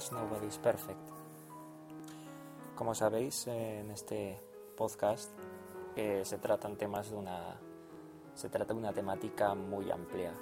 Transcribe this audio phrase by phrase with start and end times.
[0.00, 1.10] podcast Nobody's Perfect.
[2.74, 4.40] Como sabéis, en este
[4.74, 5.30] podcast
[5.94, 7.60] eh, se tratan temas de una
[8.34, 10.32] se trata de una temática muy amplia,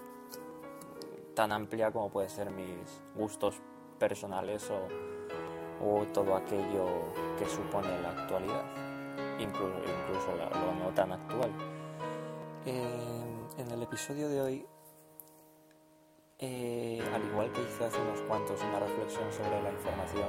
[1.34, 3.56] tan amplia como puede ser mis gustos
[3.98, 6.86] personales o, todo aquello
[7.36, 8.64] que supone la actualidad,
[9.40, 11.50] incluso, incluso lo no tan actual.
[12.64, 14.66] en el episodio de hoy
[16.40, 20.28] eh, al igual que hice hace unos cuantos una reflexión sobre la información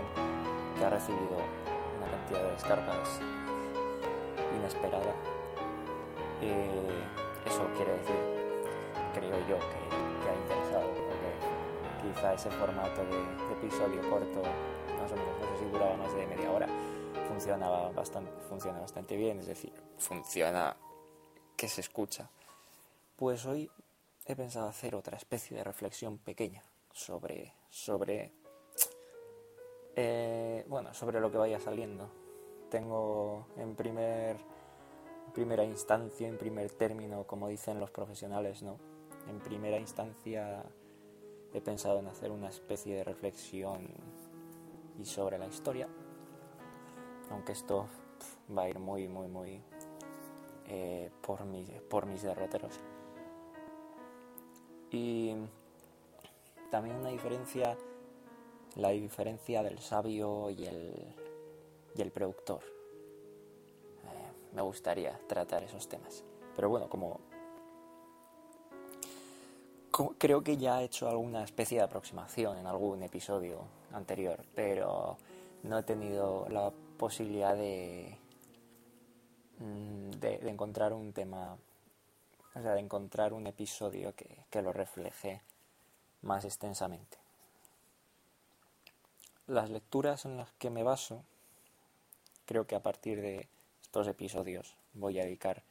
[0.78, 1.38] que ha recibido
[1.98, 3.20] una cantidad de descargas
[4.58, 5.14] inesperada,
[6.42, 7.04] eh,
[7.46, 8.16] eso quiere decir,
[9.14, 14.42] creo yo, que, ha interesado, porque quizá ese formato de, episodio corto,
[15.00, 16.68] más o menos, no sé si duraba más de media hora,
[17.28, 20.76] funcionaba bastante, funciona bastante bien, es decir, funciona
[21.56, 22.30] que se escucha.
[23.16, 23.70] Pues hoy
[24.26, 28.34] he pensado hacer otra especie de reflexión pequeña sobre, sobre,
[29.96, 32.12] eh, bueno, sobre lo que vaya saliendo.
[32.70, 34.38] Tengo en primer,
[35.34, 38.78] primera instancia, en primer término, como dicen los profesionales, ¿no?
[39.28, 40.64] En primera instancia
[41.54, 43.88] he pensado en hacer una especie de reflexión
[45.00, 45.88] y sobre la historia,
[47.32, 47.88] aunque esto
[48.56, 49.64] va a ir muy, muy, muy
[50.68, 52.80] eh, por, mis, por mis derroteros.
[54.92, 55.34] Y
[56.72, 57.78] también una diferencia,
[58.76, 60.94] la diferencia del sabio y el,
[61.96, 62.62] y el productor.
[64.04, 66.24] Eh, me gustaría tratar esos temas.
[66.56, 67.20] Pero bueno, como,
[70.18, 73.62] creo que ya he hecho alguna especie de aproximación en algún episodio
[73.94, 75.18] anterior, pero
[75.64, 78.18] no he tenido la posibilidad de,
[79.60, 81.58] mm, de encontrar un tema
[82.60, 85.42] o sea, de encontrar un episodio que, lo refleje
[86.22, 87.18] más extensamente.
[89.48, 91.24] Las lecturas en las que me baso,
[92.46, 93.48] creo que a partir de
[93.82, 95.64] estos episodios voy a dedicar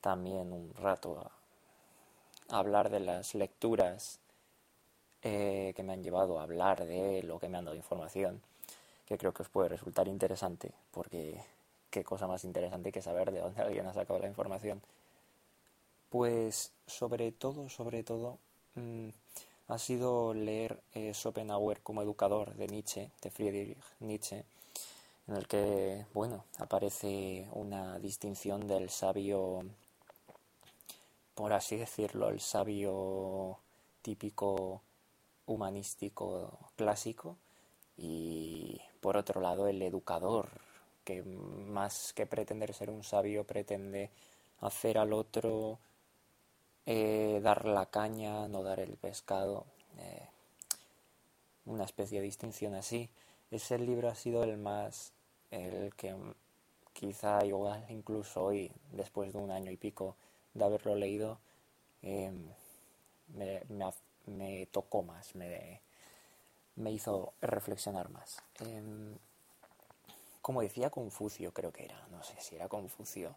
[0.00, 4.20] también un rato a, hablar de las lecturas
[5.22, 8.40] eh, que me han llevado a hablar de lo que me han dado información,
[9.06, 11.42] que creo que os puede resultar interesante, porque
[11.90, 14.80] qué cosa más interesante que saber de dónde alguien ha sacado la información
[16.10, 18.38] pues sobre todo, sobre todo,
[18.74, 19.08] mm,
[19.68, 24.44] ha sido leer eh, Schopenhauer como educador de Nietzsche, de Friedrich Nietzsche,
[25.28, 29.64] en el que, bueno, aparece una distinción del sabio,
[31.34, 33.58] por así decirlo, el sabio
[34.02, 34.82] típico
[35.46, 37.36] humanístico clásico
[37.96, 40.48] y por otro lado el educador
[41.04, 44.10] que más que pretender ser un sabio pretende
[44.60, 45.78] hacer al otro
[46.86, 49.66] eh, dar la caña, no dar el pescado,
[49.98, 50.28] eh,
[51.66, 53.10] una especie de distinción así.
[53.50, 55.12] Ese libro ha sido el más,
[55.50, 56.14] el que
[56.92, 60.16] quizá igual incluso hoy, después de un año y pico
[60.54, 61.38] de haberlo leído,
[62.02, 62.48] em,
[64.26, 65.80] me, tocó más, me,
[66.76, 68.42] me hizo reflexionar más.
[68.60, 69.16] Em,
[70.40, 73.36] como decía Confucio, creo que era, no sé si era Confucio,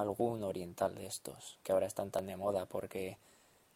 [0.00, 3.18] algún oriental de estos, que ahora están tan de moda porque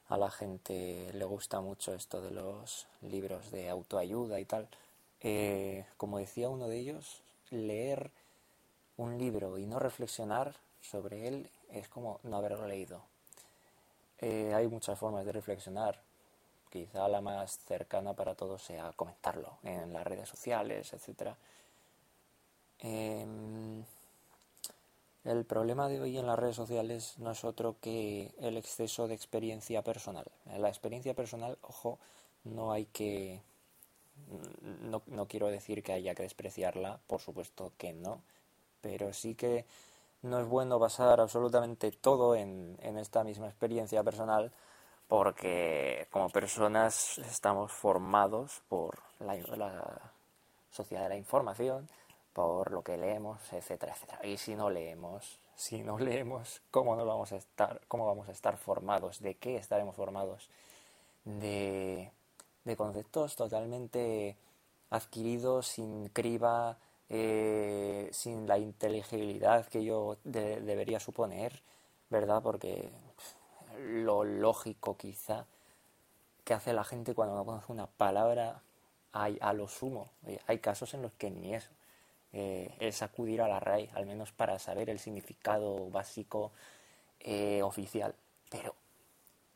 [0.09, 4.69] a la gente le gusta mucho esto de los libros de autoayuda y tal.
[5.21, 8.11] Eh, como decía uno de ellos, leer
[8.97, 13.03] un libro y no reflexionar sobre él es como no haberlo leído.
[14.19, 15.99] Eh, hay muchas formas de reflexionar.
[16.71, 21.35] Quizá la más cercana para todos sea comentarlo en las redes sociales, etc.
[25.25, 29.15] El problema de hoy en las redes sociales no es otro que el exceso de
[29.15, 30.25] experiencia personal.
[30.59, 31.99] La experiencia personal, ojo,
[32.45, 33.41] no hay que...
[34.83, 38.21] No, no, quiero decir que haya que despreciarla, por supuesto que no,
[38.81, 39.65] pero sí que
[40.23, 44.53] no es bueno basar absolutamente todo en, en esta misma experiencia personal
[45.09, 50.13] porque como personas estamos formados por la, la
[50.71, 51.89] sociedad de la información
[52.32, 54.26] por lo que leemos, etcétera, etcétera.
[54.26, 58.32] Y si no leemos, si no leemos, ¿cómo no vamos a estar, cómo vamos a
[58.32, 59.20] estar formados?
[59.20, 60.49] ¿De qué estaremos formados?
[61.25, 62.11] De,
[62.76, 64.37] conceptos totalmente
[64.90, 71.62] adquiridos sin criba, eh, sin la inteligibilidad que yo debería suponer,
[72.08, 72.43] ¿verdad?
[72.43, 72.90] Porque
[73.78, 75.46] lo lógico quizá
[76.44, 78.62] que hace la gente cuando no conoce una palabra
[79.12, 80.11] hay a lo sumo.
[80.46, 81.70] Hay casos en los que ni eso
[82.32, 86.52] eh, es acudir a la RAI, al menos para saber el significado básico
[87.20, 88.14] eh, oficial.
[88.50, 88.75] Pero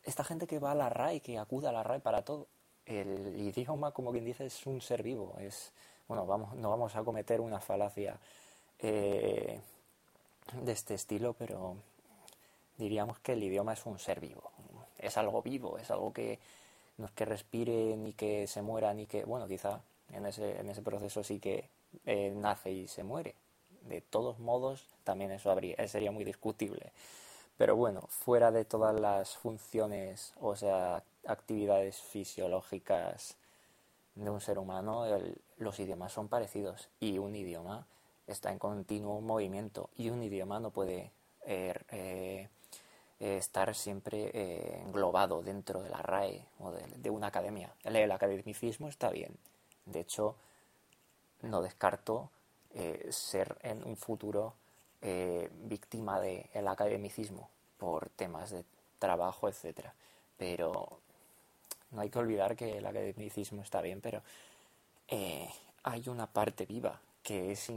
[0.05, 2.49] esta gente que va a la RAI, que acude a la RAI para todo,
[2.85, 5.35] el idioma, como quien dice, es un ser vivo.
[5.41, 5.73] Es,
[6.07, 8.19] bueno, vamos, no vamos a cometer una falacia
[8.79, 9.61] eh,
[10.53, 11.77] de este estilo, pero
[12.79, 14.51] diríamos que el idioma es un ser vivo.
[14.99, 16.39] Es algo vivo, es algo que
[16.99, 19.81] no es que respire ni que se muera, ni que, bueno, quizá
[20.13, 21.69] en ese, en ese proceso sí que
[22.05, 23.35] eh, nace y se muere.
[23.83, 26.93] De todos modos, también eso habría, sería muy discutible.
[27.57, 33.37] Pero bueno, fuera de todas las funciones, o sea, actividades fisiológicas
[34.15, 35.05] de un ser humano,
[35.59, 37.87] los idiomas son parecidos y un idioma
[38.27, 41.13] está en continuo movimiento y un idioma no puede
[41.47, 42.49] eh, eh,
[43.21, 47.73] estar siempre eh, englobado dentro de la RAE o de, una academia.
[47.85, 49.37] El, academicismo está bien.
[49.87, 50.35] De hecho,
[51.47, 52.31] no descarto
[53.09, 54.55] ser en un futuro
[55.01, 57.49] víctima del academicismo
[57.79, 58.65] por temas de
[58.99, 59.95] trabajo, etcétera.
[60.37, 61.01] Pero
[61.91, 64.23] no hay que olvidar que el academicismo está bien, pero
[65.09, 65.49] eh,
[65.85, 67.71] hay una parte viva que es,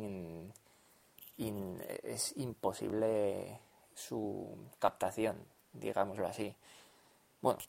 [1.38, 3.60] es imposible
[3.95, 5.38] su captación,
[5.74, 6.54] digámoslo así.
[7.42, 7.60] Bueno,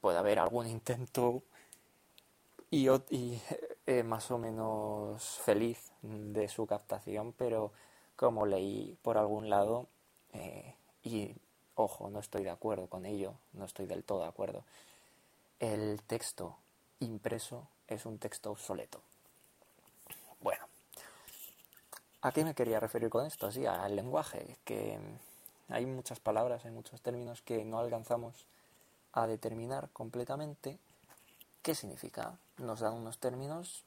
[0.00, 1.42] puede haber algún intento
[2.70, 2.88] y,
[4.04, 7.72] más o menos feliz de su captación, pero
[8.16, 9.88] como leí por algún lado,
[10.32, 11.34] eh, y
[11.74, 14.64] ojo, no estoy de acuerdo con ello, no estoy del todo de acuerdo,
[15.58, 16.56] el texto
[17.00, 19.02] impreso es un texto obsoleto.
[20.40, 20.64] Bueno,
[22.22, 23.50] ¿a qué me quería referir con esto?
[23.50, 24.98] Sí, al lenguaje, que
[25.68, 28.46] hay muchas palabras, hay muchos términos que no alcanzamos
[29.12, 30.78] a determinar completamente
[31.62, 32.38] qué significa.
[32.60, 33.84] Nos dan unos términos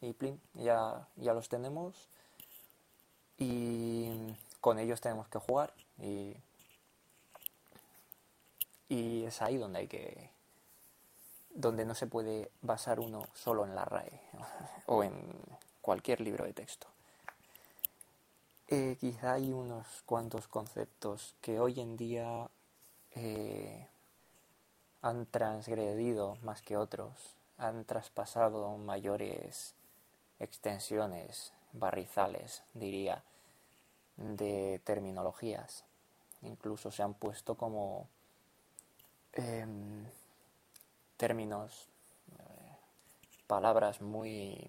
[0.00, 2.08] y plim, ya, ya los tenemos
[3.38, 4.08] y
[4.60, 6.34] con ellos tenemos que jugar y,
[8.88, 10.30] y es ahí donde hay que
[11.54, 14.20] donde no se puede basar uno solo en la RAE
[14.86, 15.12] o en
[15.80, 16.86] cualquier libro de texto.
[18.68, 22.48] Eh, quizá hay unos cuantos conceptos que hoy en día
[23.14, 23.86] eh,
[25.02, 27.12] han transgredido más que otros,
[27.62, 29.74] han traspasado mayores
[30.38, 33.22] extensiones, barrizales, diría,
[34.16, 35.84] de terminologías.
[36.42, 38.08] Incluso se han puesto como
[39.32, 40.04] em,
[41.16, 41.86] términos,
[42.32, 42.76] eh,
[43.46, 44.68] palabras muy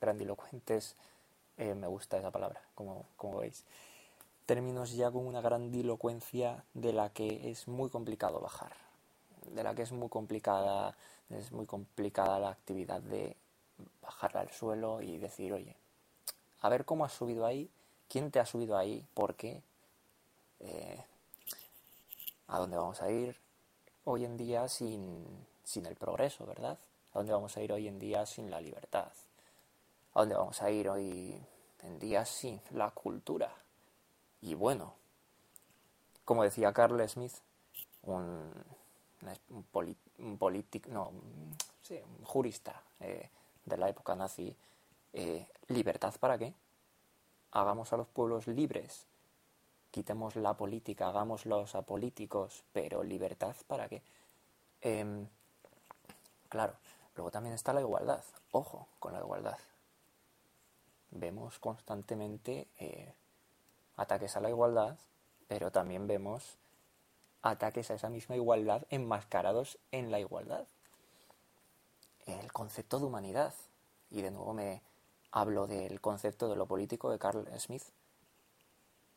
[0.00, 0.96] grandilocuentes,
[1.56, 3.64] eh, me gusta esa palabra, como, como veis.
[4.46, 8.72] Términos ya con una grandilocuencia de la que es muy complicado bajar,
[9.46, 10.96] de la que es muy complicada,
[11.30, 13.36] es muy complicada la actividad de
[14.02, 15.76] bajar al suelo y decir, oye,
[16.60, 17.70] a ver cómo has subido ahí,
[18.08, 19.62] quién te ha subido ahí, por qué,
[20.60, 21.04] eh,
[22.48, 23.36] a dónde vamos a ir,
[24.04, 25.24] hoy en día sin,
[25.64, 26.78] sin el progreso, ¿verdad?
[27.12, 29.12] ¿A dónde vamos a ir hoy en día sin la libertad?
[30.14, 31.40] ¿A dónde vamos a ir hoy
[31.82, 33.52] en día sin la cultura?
[34.40, 34.94] Y bueno,
[36.24, 37.34] como decía Carl Smith,
[38.02, 38.50] un,
[39.50, 39.64] un,
[40.38, 41.12] político, no,
[41.82, 43.28] sí, un jurista eh,
[43.64, 44.54] de la época nazi,
[45.12, 46.52] eh, ¿libertad para qué?
[47.52, 49.06] Hagamos a los pueblos libres
[49.90, 54.02] quitemos la política, hagámoslos apolíticos, pero libertad para qué.
[54.80, 55.26] Em,
[56.48, 56.74] claro,
[57.16, 58.22] luego también está la igualdad.
[58.52, 59.58] Ojo con la igualdad.
[61.10, 63.12] Vemos constantemente eh,
[63.96, 64.96] ataques a la igualdad,
[65.48, 66.56] pero también vemos
[67.42, 70.66] ataques a esa misma igualdad enmascarados en la igualdad.
[72.26, 73.54] El concepto de humanidad,
[74.10, 74.82] y de nuevo me
[75.30, 77.84] hablo del concepto de lo político de Carl Smith,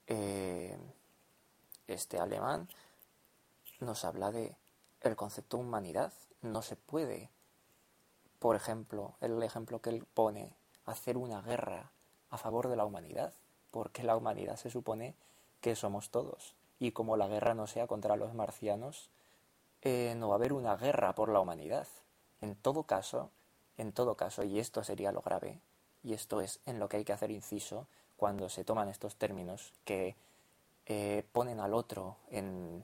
[0.08, 0.78] eh,
[1.88, 2.68] este alemán
[3.80, 4.56] nos habla de
[5.01, 6.13] el concepto de humanidad.
[6.42, 7.30] No se puede,
[8.40, 11.92] por ejemplo, el ejemplo que él pone, hacer una guerra
[12.30, 13.34] a favor de la humanidad,
[13.72, 15.16] porque la humanidad se supone
[15.60, 16.56] que somos todos.
[16.82, 19.12] Y como la guerra no sea contra los marcianos,
[19.84, 21.88] eh, no va a haber una guerra por la humanidad.
[22.42, 23.30] En todo caso,
[23.78, 25.60] en todo caso, y esto sería lo grave,
[26.04, 27.86] y esto es en lo que hay que hacer inciso,
[28.18, 30.16] cuando se toman estos términos que
[30.88, 32.84] eh, ponen al otro en,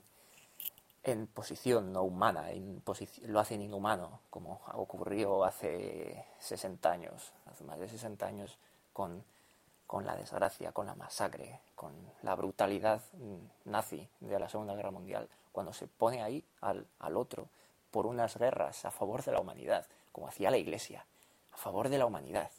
[1.02, 2.80] en posición no humana, en
[3.22, 8.58] lo hacen inhumano, como ocurrió hace 60 años, hace más de 60 años,
[8.92, 9.24] con,
[9.88, 11.92] con la desgracia, con la masacre, con
[12.22, 13.02] la brutalidad
[13.64, 17.48] nazi de la Segunda Guerra Mundial, cuando se pone ahí al, al otro
[17.90, 21.04] por unas guerras a favor de la humanidad, como hacía la Iglesia,
[21.52, 22.52] a favor de la humanidad.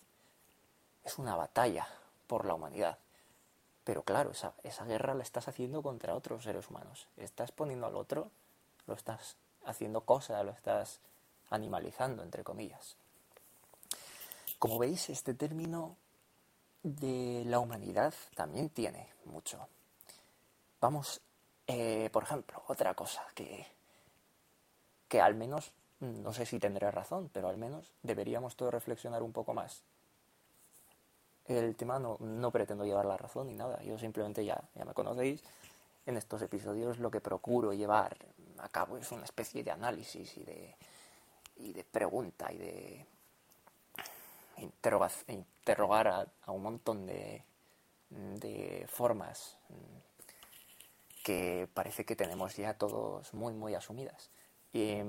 [1.05, 1.87] Es una batalla
[2.27, 2.97] por la humanidad.
[3.85, 7.07] Pero claro, esa, esa guerra la estás haciendo contra otros seres humanos.
[7.15, 8.29] Estás poniendo al otro
[8.89, 10.99] lo estás haciendo cosa, lo estás
[11.51, 12.97] animalizando, entre comillas.
[14.57, 15.95] Como veis, este término
[16.83, 19.67] de la humanidad también tiene mucho.
[20.79, 21.21] Vamos,
[21.67, 23.65] eh, por ejemplo, otra cosa que,
[25.07, 29.33] que al menos, no sé si tendré razón, pero al menos deberíamos todos reflexionar un
[29.33, 29.83] poco más.
[31.45, 34.93] El tema no, no pretendo llevar la razón ni nada, yo simplemente ya, ya me
[34.93, 35.43] conocéis.
[36.05, 38.17] En estos episodios lo que procuro llevar
[38.59, 40.75] a cabo es una especie de análisis y de,
[41.57, 43.05] y de pregunta y de
[44.59, 47.43] interrogar a, un montón de,
[48.87, 49.57] formas
[51.23, 54.31] que parece que tenemos ya todos muy, muy asumidas.
[54.73, 55.01] Y,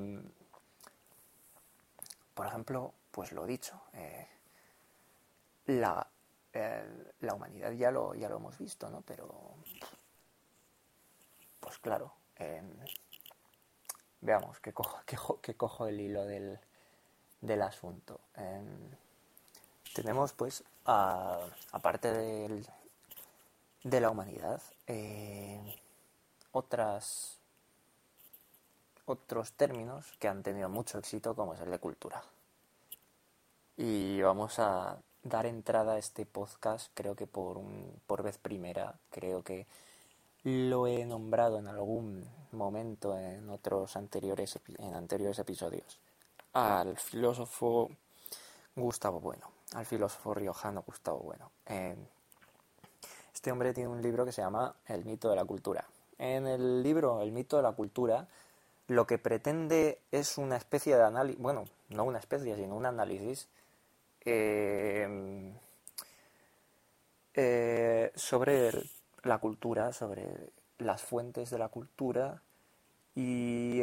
[2.35, 4.27] por ejemplo, pues lo dicho, eh,
[5.67, 6.07] la,
[6.53, 9.03] la, humanidad ya lo, ya lo hemos visto, ¿no?
[9.03, 9.55] Pero,
[11.61, 12.69] pues claro, em,
[14.21, 15.01] veamos que cojo,
[15.41, 16.59] que, cojo el hilo del,
[17.41, 18.21] del asunto.
[19.91, 22.67] Em, tenemos pues, aparte del,
[23.85, 25.77] de la humanidad, eh,
[26.53, 27.39] otras,
[29.05, 32.23] otros términos que han tenido mucho éxito, como es el de cultura.
[33.77, 38.95] Y vamos a dar entrada a este podcast, creo que por, un, por vez primera,
[39.11, 39.67] creo que
[40.45, 45.99] lo he nombrado en algún momento en otros anteriores, en anteriores episodios,
[46.53, 47.91] al filósofo
[48.75, 51.51] Gustavo Bueno al filósofo riojano Gustavo Bueno.
[51.67, 51.97] Eh,
[53.33, 55.85] este hombre tiene un libro que se llama El mito de la cultura.
[56.19, 58.27] En el libro El mito de la cultura
[58.89, 63.49] lo que pretende es una especie de análisis, bueno, no una especie, sino un análisis
[64.25, 65.55] eh,
[67.35, 68.73] eh, sobre
[69.23, 72.43] la cultura, sobre las fuentes de la cultura
[73.15, 73.81] y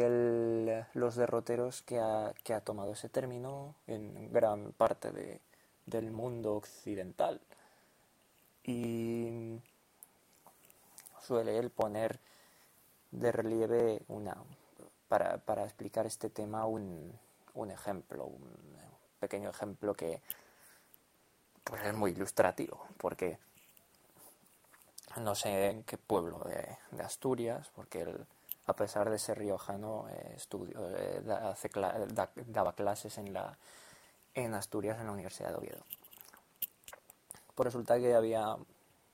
[0.92, 5.40] los derroteros que ha, que ha tomado ese término en gran parte de,
[5.88, 7.40] del mundo occidental.
[8.64, 9.60] Y
[11.20, 12.20] suele él poner
[13.10, 14.36] de relieve una,
[15.08, 17.18] para, para explicar este tema un,
[17.54, 18.56] un, ejemplo, un
[19.20, 20.20] pequeño ejemplo que
[21.64, 23.38] pues es muy ilustrativo, porque
[25.16, 28.26] no sé en qué pueblo de, Asturias, porque él,
[28.66, 31.22] a pesar de ser riojano, eh, eh,
[32.46, 33.56] daba clases en la
[34.44, 35.84] en Asturias, en la Universidad de Oviedo.
[37.54, 38.56] Pues resulta que había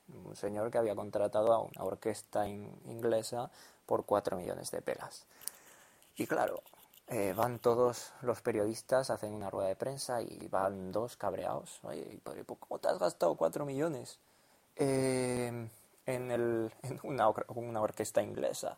[0.07, 3.49] un señor que había contratado a una orquesta inglesa
[3.85, 5.25] por 4 millones de pelas.
[6.15, 6.61] Y claro,
[7.07, 11.79] eh, van todos los periodistas, hacen una rueda de prensa y van dos cabreados.
[11.83, 12.19] Oye,
[12.59, 14.19] ¿cómo te has gastado 4 millones
[14.75, 15.69] eh,
[16.05, 18.77] en, el, en una, una, orquesta inglesa?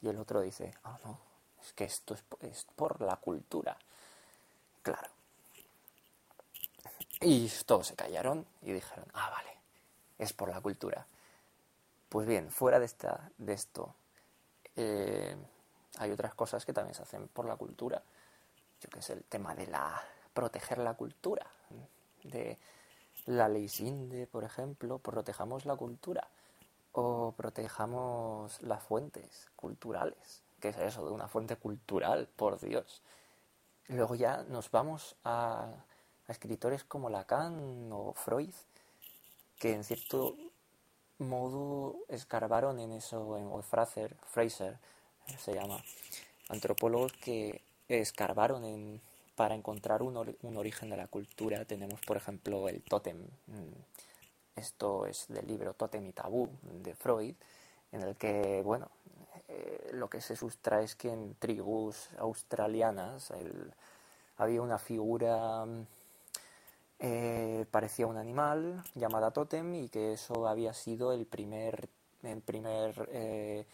[0.00, 1.18] Y el otro dice, ah, no,
[1.62, 3.76] es que esto es por la cultura.
[4.82, 5.08] Claro,
[7.20, 9.50] y todos se callaron y dijeron, ah, vale,
[10.18, 11.06] es por la cultura.
[12.08, 13.94] Pues bien, fuera de, esta, de esto,
[14.76, 15.36] eh,
[15.98, 18.02] hay otras cosas que también se hacen por la cultura.
[18.80, 20.00] Yo que sé, el tema de la
[20.32, 21.46] proteger la cultura,
[22.22, 22.58] de
[23.26, 26.28] la ley Sinde, por ejemplo, protejamos la cultura
[26.92, 30.44] o protejamos las fuentes culturales.
[30.60, 32.28] ¿Qué es eso de una fuente cultural?
[32.36, 33.02] Por Dios.
[33.88, 35.72] Luego ya nos vamos a
[36.28, 38.54] a escritores como Lacan o Freud,
[39.58, 40.36] que en cierto
[41.18, 44.78] modo escarbaron en eso, o Fraser, Fraser
[45.38, 45.82] se llama,
[46.48, 49.00] antropólogos que escarbaron en,
[49.34, 51.64] para encontrar un, un, origen de la cultura.
[51.64, 53.18] Tenemos, por ejemplo, el tótem.
[53.46, 57.34] Mm, esto es del libro Tótem y Tabú de Freud,
[57.92, 58.90] en el que, bueno,
[59.48, 63.32] eh, lo que se sustrae es que en tribus australianas
[64.36, 65.86] había una figura mm,
[67.00, 71.88] eh, parecía un animal llamada tótem y que eso había sido el primer,
[72.24, 73.66] el primer eh,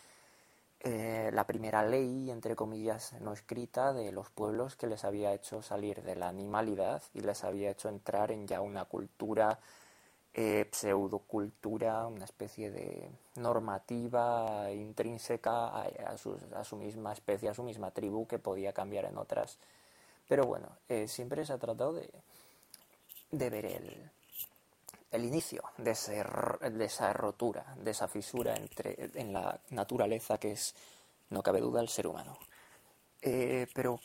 [0.80, 5.62] eh, la primera ley, entre comillas, no escrita de los pueblos que les había hecho
[5.62, 9.58] salir de la animalidad y les había hecho entrar en ya una cultura,
[10.72, 18.26] pseudocultura, una especie de normativa intrínseca a, a, su misma especie, a su misma tribu
[18.26, 19.58] que podía cambiar en otras.
[20.28, 20.68] Pero bueno,
[21.06, 22.10] siempre se ha tratado de,
[23.38, 24.10] de ver el,
[25.10, 30.74] el inicio de, esa rotura, de esa fisura entre, en la naturaleza que es,
[31.30, 32.36] no cabe duda, el ser humano.
[33.22, 34.00] Eh, pero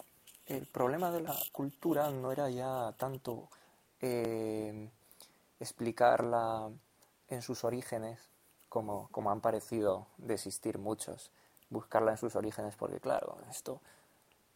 [0.45, 3.49] el problema de la cultura no era ya tanto
[4.01, 4.89] eh,
[5.59, 6.69] explicarla
[7.27, 8.19] en sus orígenes,
[8.69, 11.31] como, como han parecido desistir muchos,
[11.71, 13.81] buscarla en sus orígenes, porque claro, esto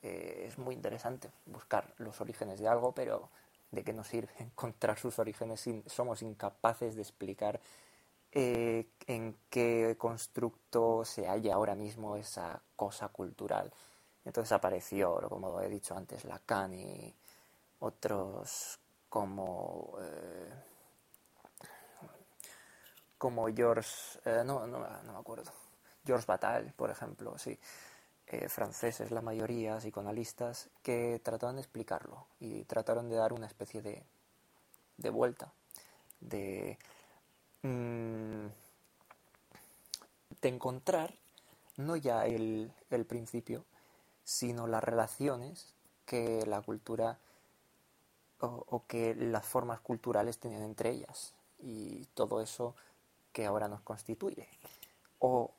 [0.04, 3.30] eh, es muy interesante, buscar los orígenes de algo, pero
[3.74, 7.60] ¿de qué nos sirve encontrar sus orígenes si somos incapaces de explicar
[8.32, 13.74] eh, en qué constructo se halla ahora mismo esa cosa cultural?
[14.24, 17.14] Entonces apareció, como he dicho antes, Lacan y
[17.80, 19.98] otros como...
[20.02, 20.54] Eh,
[23.18, 25.50] como George, no, no, no me acuerdo,
[26.06, 27.58] George Bataille, por ejemplo, sí,
[28.34, 33.84] eh, franceses la mayoría, psicoanalistas, que trataron de explicarlo y trataron de dar una especie
[33.84, 34.02] de,
[34.98, 35.54] de vuelta,
[36.20, 36.80] de,
[37.62, 38.48] mm,
[40.42, 41.14] de encontrar
[41.78, 43.66] no ya el, el principio,
[44.24, 45.76] sino las relaciones
[46.08, 47.20] que la cultura
[48.40, 52.76] o, o, que las formas culturales tienen entre ellas y todo eso
[53.32, 54.50] que ahora nos constituye.
[55.20, 55.52] O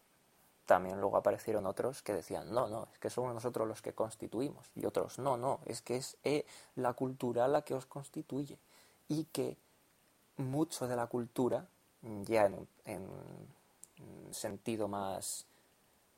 [0.67, 4.71] también luego aparecieron otros que decían, no, no, es que somos nosotros los que constituimos.
[4.75, 6.47] Y otros, no, no, es que es eh,
[6.77, 8.59] la cultura la que os constituye.
[9.09, 9.57] Y que
[10.37, 11.67] mucho de la cultura,
[12.25, 13.07] ya en, en
[14.33, 15.47] sentido más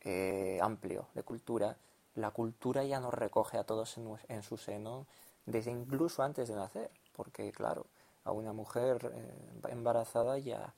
[0.02, 1.76] eh, amplio de cultura,
[2.14, 5.06] la cultura ya nos recoge a todos en, su seno
[5.44, 6.90] desde incluso antes de nacer.
[7.14, 7.86] Porque, claro,
[8.24, 10.72] a una mujer eh, embarazada ya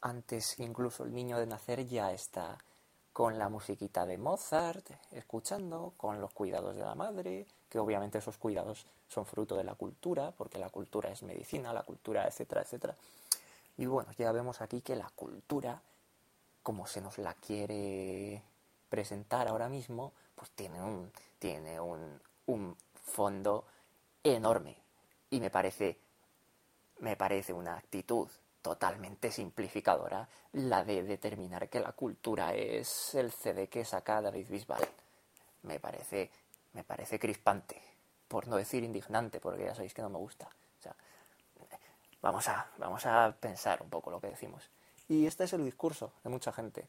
[0.00, 2.58] antes incluso el niño de nacer ya está
[3.16, 8.36] con la musiquita de Mozart, escuchando, con los cuidados de la madre, que obviamente esos
[8.36, 12.94] cuidados son fruto de la cultura, porque la cultura es medicina, la cultura, etcétera, etcétera.
[13.78, 15.80] Y bueno, ya vemos aquí que la cultura,
[16.62, 18.42] como se nos la quiere
[18.90, 23.64] presentar ahora mismo, pues tiene un, tiene un, un fondo
[24.24, 24.76] enorme.
[25.30, 25.96] Y me parece,
[26.98, 28.28] me parece una actitud
[28.66, 34.84] totalmente simplificadora la de determinar que la cultura es el CD que saca David Bisbal.
[35.62, 36.28] Me parece,
[36.72, 37.80] me parece crispante,
[38.26, 40.48] por no decir indignante, porque ya sabéis que no me gusta.
[42.20, 44.68] Vamos, a, vamos a pensar un poco lo que decimos.
[45.06, 46.88] Y este es el discurso de mucha gente.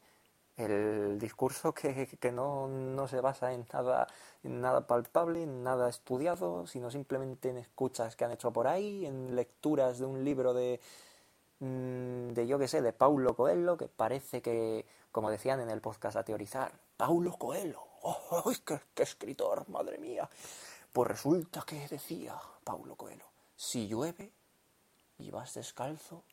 [0.55, 4.07] El discurso que, que no, no, se basa en nada,
[4.43, 9.05] en nada palpable, en nada estudiado, sino simplemente en escuchas que han hecho por ahí,
[9.05, 10.81] en lecturas de un libro de,
[11.59, 16.17] de yo que sé, de Paulo Coelho, que parece que, como decían en el podcast
[16.17, 20.29] a teorizar, Paulo Coelho, ¡oh, qué, qué escritor, madre mía!
[20.93, 24.31] Pues resulta que decía Paulo Coelho, si llueve
[25.17, 26.23] y vas descalzo,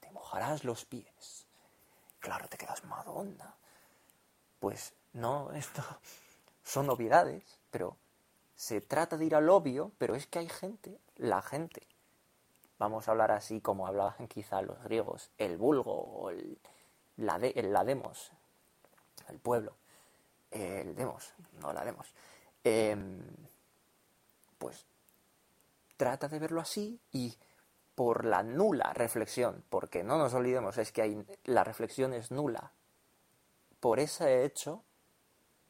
[0.00, 1.46] te mojarás los pies.
[2.18, 3.54] Claro, te quedas Madonna.
[4.58, 5.82] Pues no, esto
[6.64, 7.96] son novedades, pero
[8.54, 11.86] se trata de ir al obvio, pero es que hay gente, la gente
[12.78, 16.58] vamos a hablar así como hablaban quizá los griegos, el vulgo o el,
[17.16, 17.48] la de,
[19.28, 19.74] el pueblo,
[20.50, 22.06] el demos, no la demos,
[22.64, 22.96] eh,
[24.58, 24.86] pues
[25.96, 27.34] trata de verlo así y
[27.94, 32.72] por la nula reflexión, porque no nos olvidemos, es que hay, la reflexión es nula,
[33.80, 34.82] por ese hecho,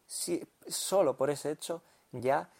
[0.06, 2.50] si, solo por ese hecho, ya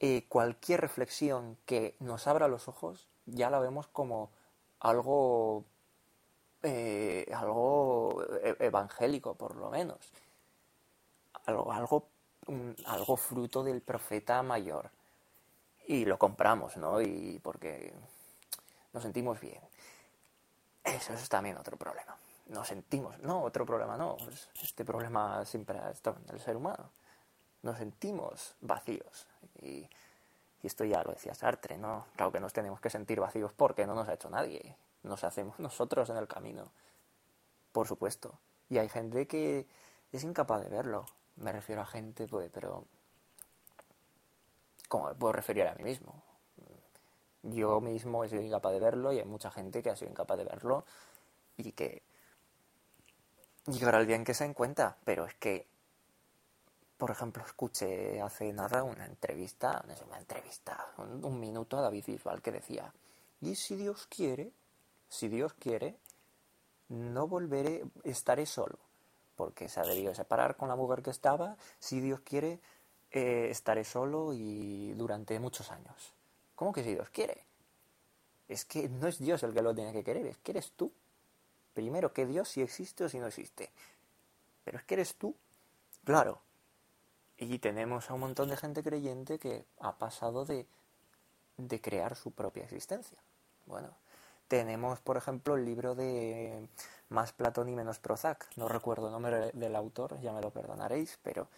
[0.00, 4.30] eh, cualquier reflexión que nos abra los ojos ya la vemos como
[4.80, 5.64] algo,
[6.62, 9.98] eh, algo e-, evangélico, por lo menos.
[11.46, 12.08] Algo, algo,
[12.86, 14.90] algo fruto del profeta mayor.
[15.86, 17.00] Y lo compramos, ¿no?
[17.00, 17.92] Y porque
[18.92, 19.60] nos sentimos bien.
[20.82, 22.16] Eso, es también otro problema.
[22.46, 24.16] Nos sentimos, no, otro problema no.
[24.62, 26.90] Este problema siempre estado en el ser humano.
[27.62, 29.26] Nos sentimos vacíos.
[29.62, 29.88] Y
[30.64, 32.06] y esto ya lo decía Sartre, ¿no?
[32.16, 34.74] Claro que nos tenemos que sentir vacíos porque no nos ha hecho nadie.
[35.02, 36.72] Nos hacemos nosotros en el camino.
[37.70, 38.38] Por supuesto.
[38.70, 39.66] Y hay gente que
[40.10, 41.04] es incapaz de verlo.
[41.36, 42.86] Me refiero a gente, pues, pero...
[44.88, 46.22] ¿Cómo me puedo referir a mí mismo?
[47.42, 50.38] Yo mismo he sido incapaz de verlo y hay mucha gente que ha sido incapaz
[50.38, 50.86] de verlo
[51.58, 52.02] y que
[53.66, 55.66] llegará el bien que se en cuenta, pero es que
[56.96, 62.04] por ejemplo, escuché hace nada una entrevista, no es una entrevista, un, minuto a David
[62.06, 62.92] Bisbal que decía,
[63.40, 64.52] y si Dios quiere,
[65.08, 65.98] si Dios quiere,
[66.88, 68.78] no volveré, estaré solo,
[69.36, 72.60] porque se ha debido separar con la mujer que estaba, si Dios quiere,
[73.10, 76.12] eh, estaré solo y durante muchos años.
[76.54, 77.44] ¿Cómo que si Dios quiere?
[78.48, 80.92] Es que no es Dios el que lo tiene que querer, es que eres tú.
[81.74, 83.70] Primero, que Dios si existe o si no existe.
[84.64, 85.34] Pero es que eres tú.
[86.04, 86.40] Claro,
[87.38, 90.66] y tenemos a un montón de gente creyente que ha pasado de,
[91.56, 93.18] de crear su propia existencia.
[93.66, 93.90] Bueno,
[94.48, 96.68] tenemos, por ejemplo, el libro de
[97.08, 98.48] Más Platón y menos Prozac.
[98.56, 101.48] No recuerdo el nombre del autor, ya me lo perdonaréis, pero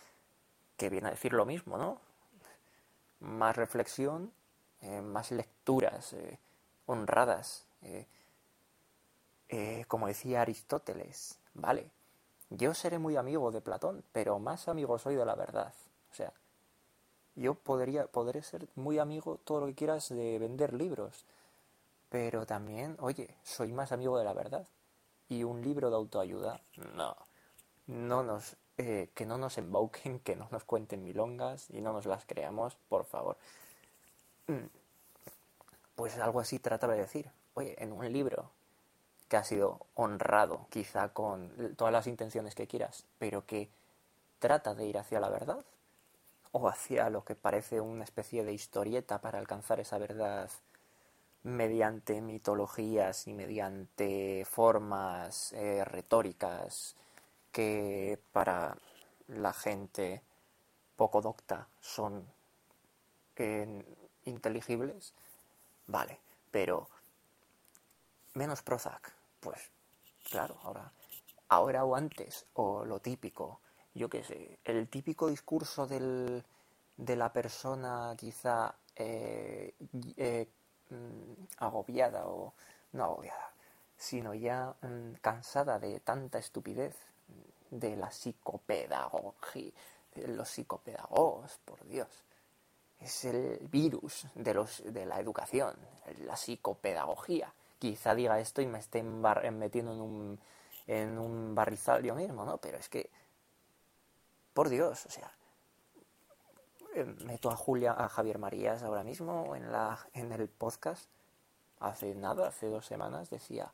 [0.76, 2.00] que viene a decir lo mismo, ¿no?
[3.20, 4.32] Más reflexión,
[4.82, 6.38] eh, más lecturas eh,
[6.86, 7.66] honradas.
[9.48, 11.90] Eh, como decía Aristóteles, vale,
[12.50, 15.72] yo seré muy amigo de Platón, pero más amigo soy de la verdad.
[16.10, 16.32] O sea,
[17.34, 21.24] yo podría, podré ser muy amigo todo lo que quieras de vender libros,
[22.08, 24.66] pero también, oye, soy más amigo de la verdad.
[25.28, 26.60] Y un libro de autoayuda,
[26.94, 27.16] no,
[27.88, 32.06] no nos, eh, que no nos embauquen, que no nos cuenten milongas y no nos
[32.06, 33.36] las creamos, por favor.
[34.46, 34.66] Mm.
[35.96, 38.50] Pues algo así trata de decir, oye, en un libro
[39.28, 43.68] que ha sido honrado, quizá con todas las intenciones que quieras, pero que
[44.38, 45.64] trata de ir hacia la verdad
[46.52, 50.50] o hacia lo que parece una especie de historieta para alcanzar esa verdad
[51.42, 56.96] mediante mitologías y mediante formas eh, retóricas
[57.52, 58.76] que para
[59.28, 60.22] la gente
[60.96, 62.24] poco docta son
[63.36, 63.84] eh,
[64.24, 65.14] inteligibles,
[65.86, 66.18] vale,
[66.50, 66.88] pero
[68.34, 69.15] menos Prozac,
[69.46, 69.70] pues
[70.28, 70.92] claro, ahora,
[71.50, 73.60] ahora o antes, o lo típico,
[73.94, 76.42] yo qué sé, el típico discurso del,
[76.96, 79.72] de la persona quizá eh,
[80.16, 80.48] eh,
[80.90, 82.54] mm, agobiada o
[82.94, 83.52] no agobiada,
[83.96, 86.96] sino ya mm, cansada de tanta estupidez
[87.70, 89.70] de la psicopedagogía,
[90.12, 92.08] de los psicopedagogos, por Dios.
[92.98, 95.76] Es el virus de, los, de la educación,
[96.24, 100.40] la psicopedagogía quizá diga esto y me esté metiendo en un,
[100.86, 102.58] en un barrizal yo mismo, ¿no?
[102.58, 103.10] Pero es que,
[104.54, 105.30] por Dios, o sea,
[106.94, 111.10] eh, meto a Julia, a Javier Marías ahora mismo en, la, en el podcast,
[111.80, 113.72] hace nada, hace dos semanas, decía,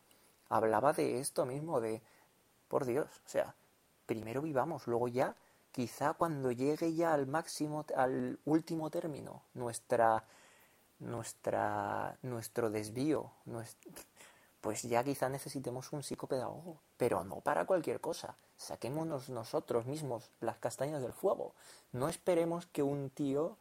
[0.48, 2.02] hablaba de esto mismo, de,
[2.68, 3.54] por Dios, o sea,
[4.06, 5.36] primero vivamos, luego ya,
[5.70, 10.24] quizá cuando llegue ya al máximo, al último término, nuestra
[11.02, 13.32] nuestra, nuestro desvío,
[14.60, 18.36] pues ya quizá necesitemos un psicopedagogo, pero no para cualquier cosa.
[18.56, 21.52] Saquémonos nosotros mismos las castañas del fuego.
[21.92, 23.56] No esperemos que un tío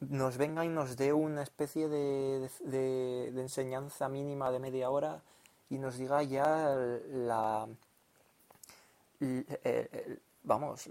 [0.00, 5.22] nos venga y nos dé una especie de, de, enseñanza mínima de media hora
[5.70, 6.76] y nos diga ya
[7.10, 7.66] la,
[10.42, 10.90] vamos,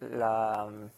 [0.00, 0.90] la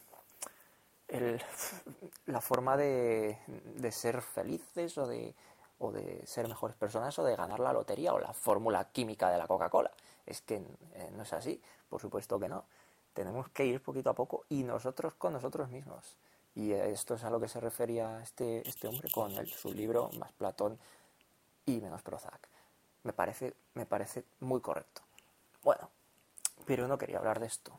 [2.41, 3.39] forma de,
[3.77, 5.35] de, ser felices o de,
[5.79, 9.39] o de ser mejores personas o de ganar la lotería o la fórmula química de
[9.39, 9.91] la Coca-Cola.
[10.27, 12.65] Es que eh, no es así, por supuesto que no.
[13.15, 16.17] Tenemos que ir poquito a poco y nosotros con nosotros mismos.
[16.55, 20.33] Y esto es a lo que se refería este, este hombre con su libro Más
[20.33, 20.79] Platón
[21.67, 22.49] y menos Prozac.
[23.03, 25.03] Me parece, me parece muy correcto.
[25.63, 25.89] Bueno,
[26.67, 27.73] pero no quería hablar de esto,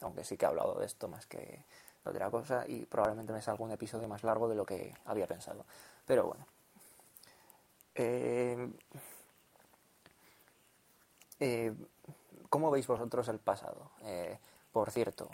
[0.00, 1.64] aunque sí que he hablado de esto más que
[2.04, 5.64] otra cosa y probablemente me salga un episodio más largo de lo que había pensado.
[6.06, 6.46] Pero bueno.
[7.94, 8.70] Eh,
[11.40, 11.72] eh,
[12.48, 13.90] ¿Cómo veis vosotros el pasado?
[14.02, 14.38] Eh,
[14.72, 15.28] por cierto,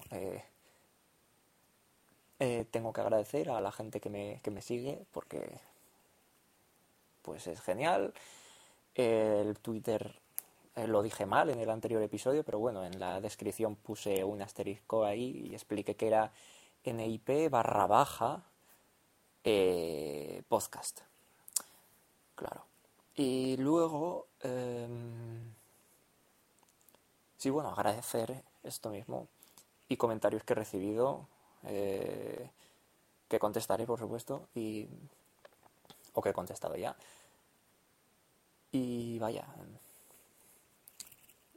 [2.71, 5.61] tengo que agradecer a la gente que me, que me sigue porque
[7.23, 8.15] pues es genial.
[8.95, 10.21] El Twitter
[10.87, 15.05] lo dije mal en el anterior episodio, pero bueno, en la descripción puse un asterisco
[15.05, 16.33] ahí y expliqué que era
[16.85, 18.45] NIP barra baja
[19.45, 21.01] eh, podcast.
[22.35, 22.65] Claro.
[23.15, 25.53] Y luego, em,
[27.37, 29.29] sí, bueno, agradecer esto mismo
[29.89, 31.27] y comentarios que he recibido,
[31.65, 32.51] eh,
[33.29, 34.89] que contestaré, por supuesto, y,
[36.13, 36.97] o que he contestado ya.
[38.71, 39.47] Y vaya,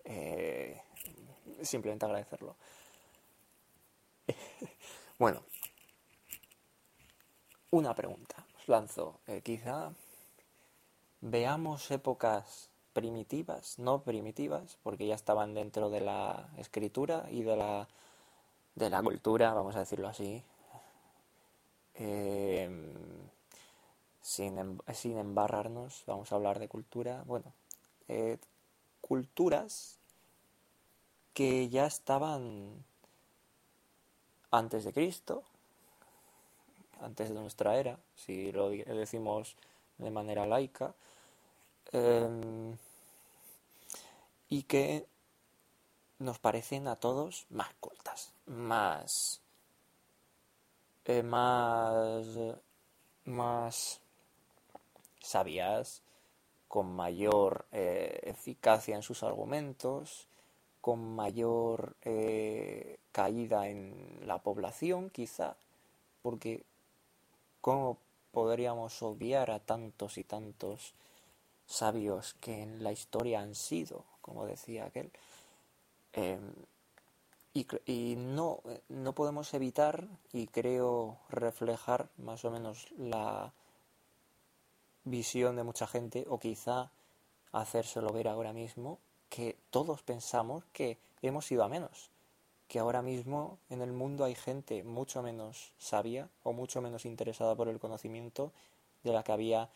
[0.06, 0.82] eh,
[1.62, 2.56] simplemente agradecerlo.
[5.22, 5.44] Bueno,
[7.70, 9.20] una pregunta os lanzo.
[9.28, 9.94] Eh, quizá
[11.22, 17.88] veamos épocas primitivas, no primitivas, porque ya estaban dentro de la escritura y de la,
[18.74, 20.44] de la cultura, vamos a decirlo así,
[21.94, 22.92] em,
[24.24, 27.54] sin, em, sin, embarrarnos, vamos a hablar de cultura, bueno,
[28.08, 28.40] eh,
[29.02, 30.00] culturas
[31.36, 32.84] que ya estaban
[34.52, 35.44] antes de Cristo,
[37.02, 39.56] antes de nuestra era, si lo decimos
[39.98, 40.94] de manera laica,
[41.92, 42.78] em,
[44.50, 45.08] y que
[46.20, 49.42] nos parecen a todos más cultas, más,
[51.06, 52.28] eh, más,
[53.26, 54.02] más
[55.20, 56.04] sabias,
[56.68, 60.28] con mayor eh, eficacia en sus argumentos,
[60.82, 65.56] con mayor eh, caída en la población, quizá,
[66.24, 66.64] porque
[67.62, 67.98] ¿cómo
[68.32, 70.94] podríamos obviar a tantos y tantos
[71.68, 75.12] sabios que en la historia han sido, como decía aquel?
[76.14, 76.52] Em,
[77.54, 83.54] y, y no, no podemos evitar, y creo reflejar más o menos la
[85.04, 86.92] visión de mucha gente, o quizá
[87.52, 89.00] hacérselo ver ahora mismo,
[89.32, 92.10] que todos pensamos que hemos ido a menos,
[92.68, 97.56] que ahora mismo en el mundo hay gente mucho menos sabia o mucho menos interesada
[97.56, 98.52] por el conocimiento
[99.04, 99.70] de la que había,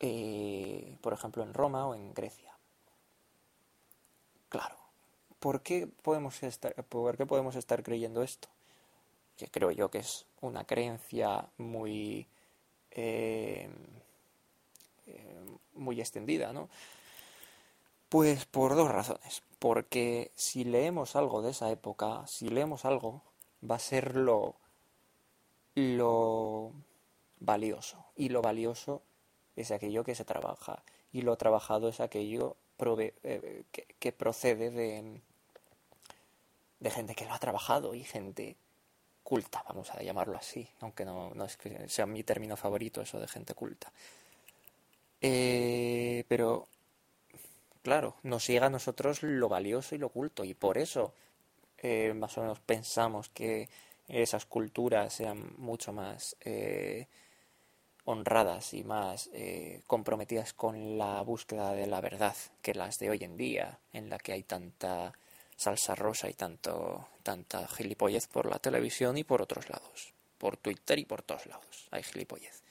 [0.00, 2.52] eh, por ejemplo, en Roma o en Grecia.
[4.48, 4.76] Claro,
[5.40, 8.48] ¿por qué podemos estar, por qué podemos estar creyendo esto?
[9.36, 12.26] Que creo yo que es una creencia muy
[12.92, 13.68] eh,
[15.06, 15.36] eh,
[15.74, 16.70] muy extendida, ¿no?
[18.08, 19.42] Pues por dos razones.
[19.58, 23.22] Porque si leemos algo de esa época, si leemos algo,
[23.68, 24.56] va a ser lo,
[25.74, 26.72] lo
[27.40, 28.04] valioso.
[28.16, 29.02] Y lo valioso
[29.56, 30.82] es aquello que se trabaja.
[31.12, 33.64] Y lo trabajado es aquello eh,
[33.98, 35.20] que, procede de,
[36.80, 38.56] de gente que lo ha trabajado y gente
[39.26, 43.18] culta, vamos a llamarlo así, aunque no, no es que sea mi término favorito eso
[43.18, 43.90] de gente culta.
[45.20, 46.68] Eh, pero,
[47.86, 51.14] claro, nos llega a nosotros lo valioso y lo oculto, y por eso
[51.78, 53.68] eh, más o menos pensamos que
[54.08, 57.06] esas culturas sean mucho más eh,
[58.04, 59.30] honradas y más
[59.86, 64.18] comprometidas con la búsqueda de la verdad que las de hoy en día, en la
[64.18, 65.12] que hay tanta
[65.56, 70.98] salsa rosa y tanto, tanta gilipollez por la televisión y por otros lados, por Twitter
[70.98, 72.64] y por todos lados hay gilipollez.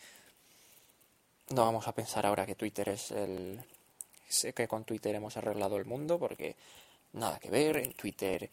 [1.52, 3.64] No vamos a pensar ahora que Twitter es el...
[4.28, 6.56] Sé que con Twitter hemos arreglado el mundo porque
[7.14, 7.78] nada que ver.
[7.78, 8.50] En Twitter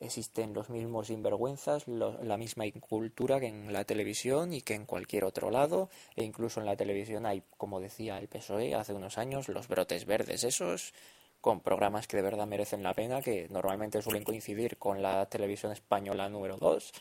[0.00, 5.24] existen los mismos sinvergüenzas, la misma incultura que en la televisión y que en cualquier
[5.24, 5.88] otro lado.
[6.14, 10.04] E incluso en la televisión hay, como decía el PSOE hace unos años, los brotes
[10.04, 10.92] verdes esos
[11.40, 15.70] con programas que de verdad merecen la pena, que normalmente suelen coincidir con la televisión
[15.70, 16.92] española número 2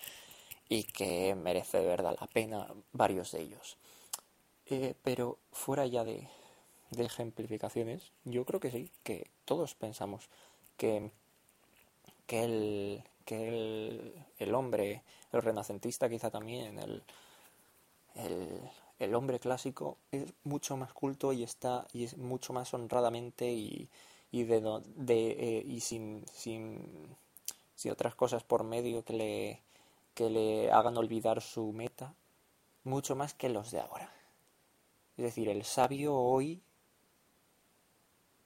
[0.70, 3.78] y que merece de verdad la pena varios de ellos.
[4.68, 6.28] Eh, pero fuera ya de,
[6.92, 10.30] ejemplificaciones, yo creo que sí, que todos pensamos
[10.78, 11.12] que,
[12.28, 17.04] que, el, que el, hombre, el renacentista quizá también, el,
[19.00, 23.90] el, hombre clásico es mucho más culto y está y es mucho más honradamente y,
[24.32, 24.62] y de,
[24.96, 26.80] de eh, y sin, sin,
[27.76, 29.62] sin otras cosas por medio que le
[30.14, 32.16] que le hagan olvidar su meta
[32.86, 34.12] mucho más que los de ahora.
[35.18, 36.62] Es decir, el sabio hoy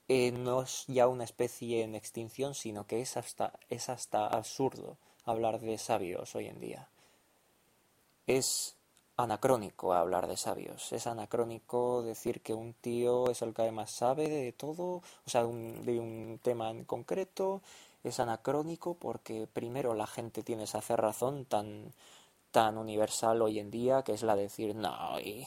[0.09, 4.97] eh, no es ya una especie en extinción, sino que es hasta, es hasta absurdo
[5.23, 6.89] hablar de sabios hoy en día.
[8.25, 8.75] Es
[9.17, 10.91] anacrónico hablar de sabios.
[10.93, 15.43] Es anacrónico decir que un tío es el que más sabe de todo, o sea,
[15.43, 17.61] de un tema en concreto.
[18.03, 21.93] Es anacrónico porque primero la gente tiene esa razón tan,
[22.51, 25.45] tan universal hoy en día, que es la de decir, no, y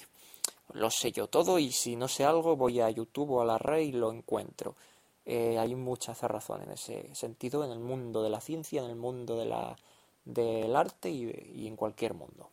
[0.72, 3.59] lo sé yo todo y si no sé algo voy a YouTube o a la
[3.59, 4.75] red y lo encuentro.
[5.25, 8.96] Eh, hay mucha razón en ese sentido en el mundo de la ciencia, en el
[8.96, 9.77] mundo de la,
[10.25, 12.51] del arte y, en cualquier mundo.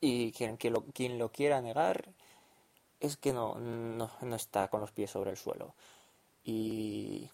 [0.00, 2.08] Y quien, lo, quien lo quiera negar
[3.00, 5.74] es que no, no, no está con los pies sobre el suelo.
[6.44, 7.28] Y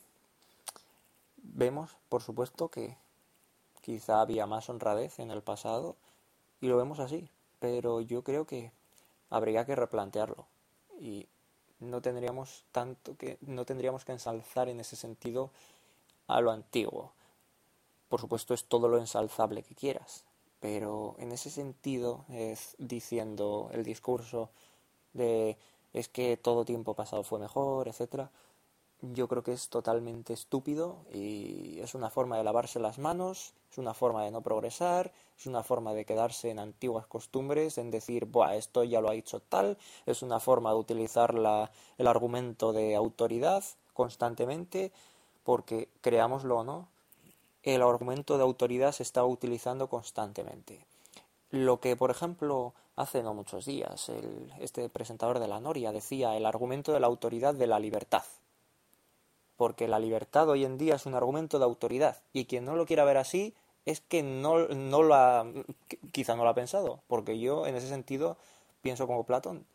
[1.37, 2.97] vemos, por supuesto, que
[3.81, 5.97] quizá había más honradez en el pasado
[6.61, 7.29] y lo vemos así,
[7.59, 8.73] pero yo creo que
[9.35, 10.47] habría que replantearlo
[11.01, 11.27] y
[11.81, 15.51] no tendríamos tanto que no tendríamos que ensalzar en ese sentido
[16.29, 17.13] a lo antiguo.
[18.09, 20.25] Por supuesto es todo lo ensalzable que quieras,
[20.61, 24.51] pero en ese sentido es diciendo el discurso
[25.15, 25.59] de
[25.93, 28.31] es que todo tiempo pasado fue mejor, etcétera,
[29.13, 33.79] yo creo que es totalmente estúpido y es una forma de lavarse las manos, es
[33.79, 38.25] una forma de no progresar, es una forma de quedarse en antiguas costumbres, en decir,
[38.25, 39.77] Buah, esto ya lo ha dicho tal,
[40.07, 44.93] es una forma de utilizar la, el argumento de autoridad constantemente,
[45.43, 46.89] porque creámoslo o no,
[47.63, 50.85] el argumento de autoridad se está utilizando constantemente.
[51.51, 56.37] Lo que, por ejemplo, hace no muchos días, el, este presentador de la Noria decía
[56.37, 58.25] el argumento de la autoridad de la libertad
[59.57, 62.87] porque la libertad hoy en día es un argumento de autoridad y quien no lo
[62.87, 65.47] quiera ver así es que no, no lo ha,
[66.13, 68.37] quizá no lo ha pensado, porque yo en ese sentido
[68.83, 69.67] pienso como Platón.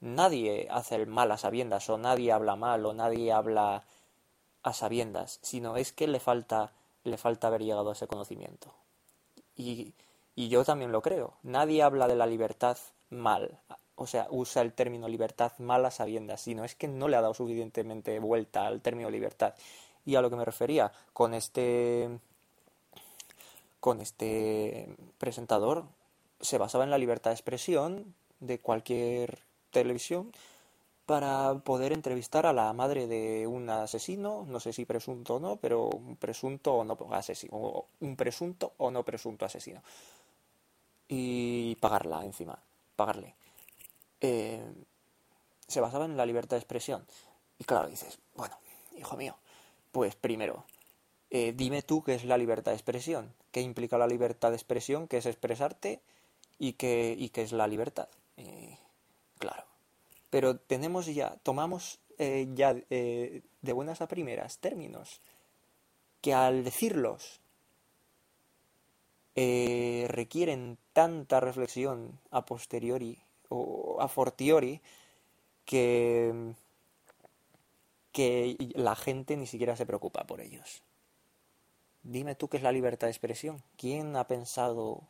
[0.00, 3.84] nadie hace el mal a sabiendas, o nadie habla mal, o nadie habla
[4.62, 6.72] a sabiendas, sino es que le falta,
[7.04, 8.72] le falta haber llegado a ese conocimiento.
[9.56, 9.92] Y,
[10.36, 11.34] y yo también lo creo.
[11.42, 12.78] Nadie habla de la libertad
[13.10, 13.58] mal,
[13.98, 17.20] o sea, usa el término libertad mal a sabiendas, sino es que no le ha
[17.20, 19.54] dado suficientemente vuelta al término libertad.
[20.06, 22.08] Y a lo que me refería con este
[23.80, 25.84] con este presentador
[26.40, 30.32] se basaba en la libertad de expresión de cualquier televisión
[31.06, 35.56] para poder entrevistar a la madre de un asesino, no sé si presunto o no,
[35.56, 39.82] pero un presunto o no asesino, un presunto o no presunto asesino.
[41.08, 42.58] Y pagarla encima,
[42.94, 43.34] pagarle.
[44.20, 44.62] Eh,
[45.66, 47.06] se basaba en la libertad de expresión.
[47.58, 48.56] Y claro, dices, bueno,
[48.96, 49.36] hijo mío,
[49.92, 50.64] pues primero,
[51.30, 55.08] eh, dime tú qué es la libertad de expresión, qué implica la libertad de expresión,
[55.08, 56.00] qué es expresarte
[56.58, 58.08] y qué, y qué es la libertad.
[58.36, 58.78] Eh,
[59.38, 59.64] claro,
[60.30, 62.00] pero tenemos ya, tomamos
[62.54, 65.20] ya de buenas a primeras términos
[66.20, 67.40] que al decirlos
[69.36, 74.80] requieren tanta reflexión a posteriori o a fortiori
[75.64, 76.54] que,
[78.12, 80.82] que la gente ni siquiera se preocupa por ellos.
[82.02, 83.62] Dime tú qué es la libertad de expresión.
[83.76, 85.02] ¿Quién ha pensado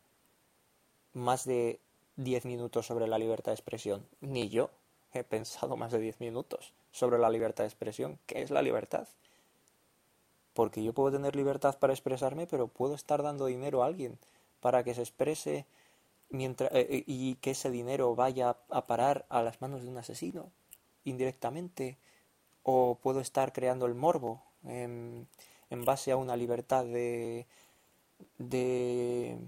[1.13, 1.81] más de
[2.17, 4.07] diez minutos sobre la libertad de expresión?
[4.21, 4.71] Ni yo
[5.13, 8.19] he pensado más de 10 minutos sobre la libertad de expresión.
[8.27, 9.09] ¿Qué es la libertad?
[10.55, 14.19] Porque yo puedo tener libertad para expresarme, pero puedo estar dando dinero a alguien
[14.61, 15.67] para que se exprese
[16.31, 19.99] mientras, eh, eh, y que ese dinero vaya a parar a las manos de un
[19.99, 20.51] asesino
[21.05, 21.99] indirectamente.
[22.63, 25.27] O puedo estar creando el morbo en,
[25.71, 27.47] en base a una libertad de,
[28.39, 29.39] de,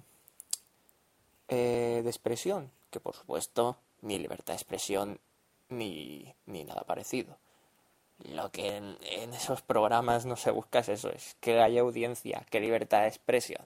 [1.48, 5.20] eh, de expresión, que por supuesto mi libertad de expresión
[5.68, 7.36] ni, ni nada parecido.
[8.18, 8.98] Lo que en,
[9.34, 13.64] esos programas no se busca es eso, es que haya audiencia, que libertad de expresión.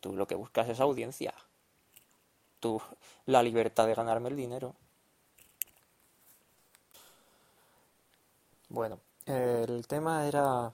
[0.00, 1.34] Tú lo que buscas es audiencia.
[3.26, 4.74] La libertad de ganarme el dinero.
[8.68, 10.72] Bueno, el tema era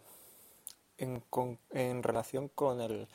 [0.99, 1.23] en,
[1.71, 3.09] en relación con el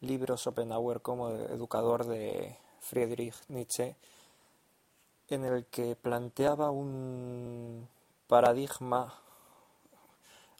[0.00, 3.96] libro Schopenhauer como educador de Friedrich Nietzsche
[5.28, 7.88] en el que planteaba un
[8.28, 9.14] paradigma,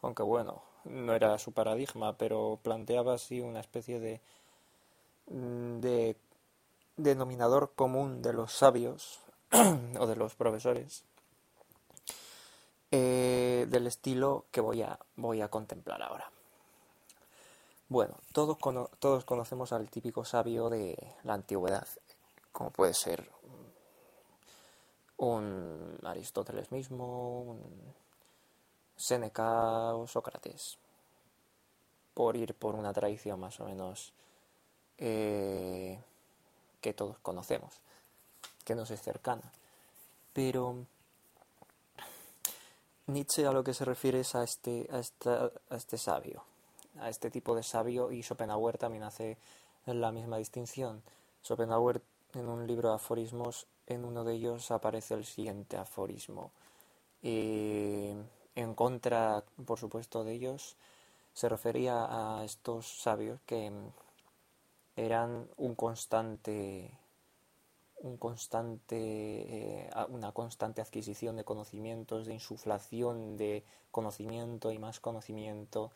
[0.03, 4.21] aunque bueno, no era su paradigma, pero planteaba así una especie de,
[5.27, 6.17] de
[6.99, 9.21] denominador común de los sabios
[9.99, 11.05] o de los profesores
[12.91, 16.31] eh, del estilo que voy a, voy a contemplar ahora.
[17.89, 18.59] Bueno, todos,
[18.99, 21.87] todos conocemos al típico sabio de la antigüedad,
[22.53, 23.31] como puede ser
[25.17, 27.95] un Aristóteles mismo, un
[28.97, 30.77] Séneca o Sócrates,
[32.13, 34.13] por ir por una tradición más o menos
[34.99, 36.03] eh,
[36.81, 37.81] que todos conocemos,
[38.65, 39.53] que nos es cercana.
[40.33, 40.87] Pero
[43.07, 46.45] Nietzsche a lo que se refiere es a este, a, a este sabio,
[47.01, 49.39] a este tipo de sabio, y Schopenhauer también hace
[49.87, 51.03] la misma distinción.
[51.43, 52.03] Schopenhauer
[52.35, 56.53] en un libro de aforismos en uno de ellos aparece el siguiente aforismo.
[57.23, 58.13] Y
[58.55, 60.77] en contra, por supuesto, de ellos,
[61.33, 63.73] se refería a estos sabios que
[64.99, 66.91] eran un constante
[68.01, 75.91] un constante eh, una constante adquisición de conocimientos de insuflación de conocimiento y más conocimiento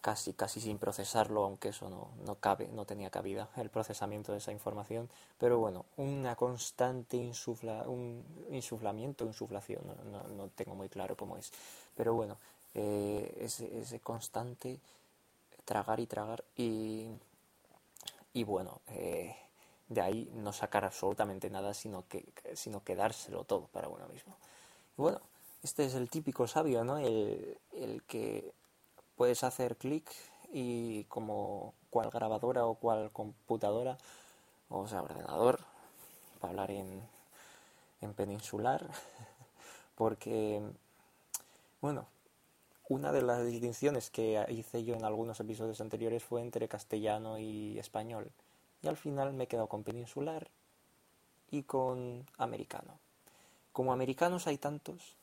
[0.00, 4.38] casi, casi sin procesarlo, aunque eso no, no, cabe, no tenía cabida el procesamiento de
[4.38, 11.16] esa información, pero bueno, una constante insufla, un insuflamiento, insuflación, no, no, tengo muy claro
[11.16, 11.52] cómo es,
[11.96, 12.38] pero bueno,
[12.74, 14.78] eh, ese, ese, constante
[15.64, 17.08] tragar y tragar y,
[18.32, 19.36] y bueno, eh,
[19.88, 22.24] de ahí no sacar absolutamente nada, sino que
[22.54, 24.36] sino quedárselo todo para uno mismo.
[24.96, 25.20] Bueno,
[25.62, 26.98] este es el típico sabio, ¿no?
[26.98, 28.52] El, el que
[29.16, 30.10] puedes hacer clic
[30.52, 33.98] y como cual grabadora o cual computadora
[34.70, 35.60] o sea ordenador
[36.40, 37.02] para hablar en,
[38.00, 38.86] en peninsular
[39.96, 40.62] porque
[41.80, 42.06] bueno
[42.88, 47.78] una de las distinciones que hice yo en algunos episodios anteriores fue entre castellano y
[47.78, 48.30] español
[48.82, 50.48] y al final me he quedado con peninsular
[51.50, 52.98] y con americano
[53.72, 55.16] como americanos hay tantos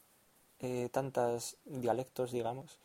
[0.60, 2.80] eh, tantos dialectos digamos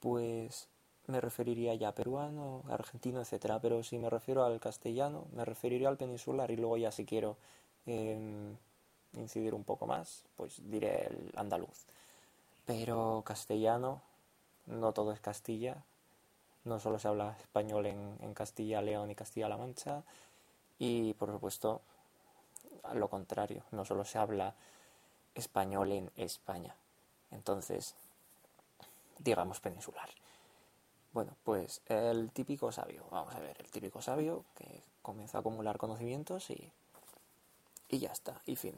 [0.00, 0.68] pues
[1.08, 3.60] me referiría ya a peruano, argentino, etcétera.
[3.60, 7.36] Pero si me refiero al castellano, me referiría al peninsular y luego ya si quiero
[7.86, 8.56] em,
[9.14, 11.86] incidir un poco más, pues diré el andaluz.
[12.68, 14.02] Pero castellano,
[14.66, 15.82] no todo es Castilla,
[16.64, 20.02] no solo se habla español en, en Castilla, León y Castilla-La Mancha,
[20.78, 21.80] y por supuesto,
[22.92, 24.54] lo contrario, no solo se habla
[25.34, 26.74] español en España.
[27.30, 27.94] Entonces,
[29.18, 30.10] digamos peninsular.
[31.14, 35.78] Bueno, pues el típico sabio, vamos a ver, el típico sabio que comienza a acumular
[35.78, 36.70] conocimientos y,
[37.88, 38.74] y ya está, y fin.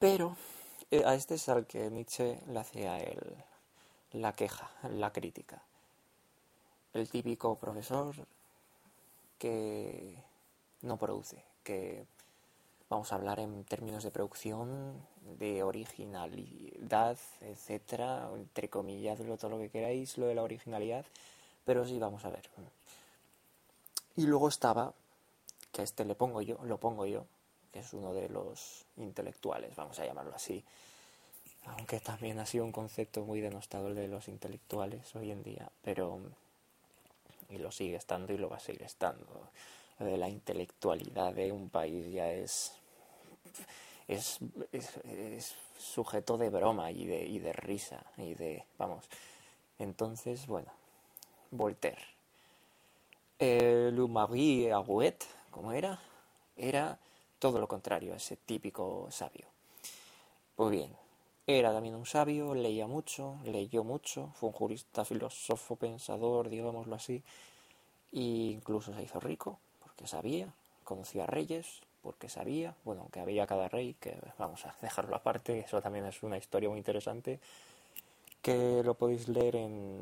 [0.00, 0.36] Pero
[1.04, 3.20] a este es al que Nietzsche le hacía el,
[4.12, 5.62] la queja, la crítica.
[6.92, 8.14] El típico profesor
[9.38, 10.16] que
[10.82, 12.06] no produce, que
[12.88, 14.94] vamos a hablar en términos de producción,
[15.38, 21.04] de originalidad, etcétera, entre comillas, todo lo que queráis, lo de la originalidad,
[21.64, 22.48] pero sí, vamos a ver.
[24.16, 24.92] Y luego estaba,
[25.72, 27.26] que a este le pongo yo, lo pongo yo,
[27.74, 30.62] que es uno de los intelectuales, vamos a llamarlo así,
[31.66, 35.68] aunque también ha sido un concepto muy denostado el de los intelectuales hoy en día,
[35.82, 36.20] pero
[37.48, 39.26] y lo sigue estando y lo va a seguir estando.
[39.98, 42.74] la intelectualidad de un país ya es
[44.06, 44.38] es,
[44.70, 49.04] es, sujeto de broma y de, y de risa y de vamos.
[49.80, 50.70] Entonces bueno
[51.50, 52.06] Voltaire.
[53.40, 55.98] El Marie Agüet como era
[56.56, 56.98] era
[57.44, 59.44] todo lo contrario ese típico sabio.
[60.56, 60.90] Pues bien
[61.46, 67.22] era también un sabio, leía mucho, leyó mucho, fue un jurista, filósofo, pensador, digámoslo así,
[68.14, 70.48] e incluso se hizo rico porque sabía,
[70.84, 75.58] conocía a reyes porque sabía, bueno, aunque había cada rey, que vamos a dejarlo aparte,
[75.66, 77.40] eso también es una historia muy interesante,
[78.40, 80.00] que lo podéis leer en,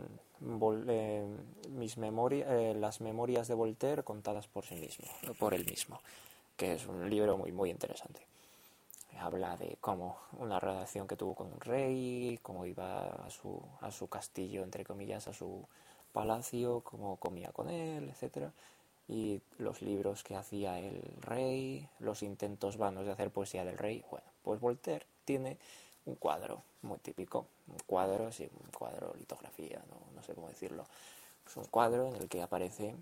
[1.70, 5.09] mis memorias, eh, las memorias de Voltaire contadas por sí mismo,
[5.40, 6.01] por él mismo,
[6.63, 8.25] que es un libro muy, muy interesante
[9.19, 13.91] habla de cómo una relación que tuvo con un rey, cómo iba a su, a
[13.91, 15.67] su castillo, entre comillas, a su
[16.13, 18.51] palacio, cómo comía con él, etc.
[19.09, 24.05] Y los libros que hacía el rey, los intentos vanos de hacer poesía del rey.
[24.11, 25.59] Bueno, pues Voltaire tiene
[26.07, 30.85] un cuadro muy típico, un cuadro, sí, un cuadro, litografía, no, no sé cómo decirlo.
[31.47, 32.95] Es un cuadro en el que aparece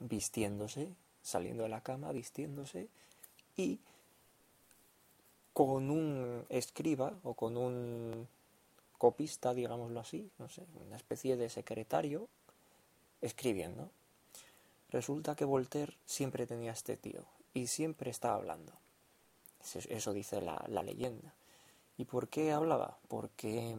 [0.00, 0.88] vistiéndose,
[1.28, 2.88] saliendo de la cama, vistiéndose
[3.56, 3.78] y
[5.52, 8.28] con un escriba o con un
[8.96, 12.28] copista, digámoslo así, no sé, una especie de secretario,
[13.20, 13.90] escribiendo.
[14.90, 17.24] Resulta que Voltaire siempre tenía este tío
[17.54, 18.72] y siempre estaba hablando.
[19.88, 21.34] Eso dice la, la leyenda.
[21.98, 22.96] ¿Y por qué hablaba?
[23.08, 23.76] Porque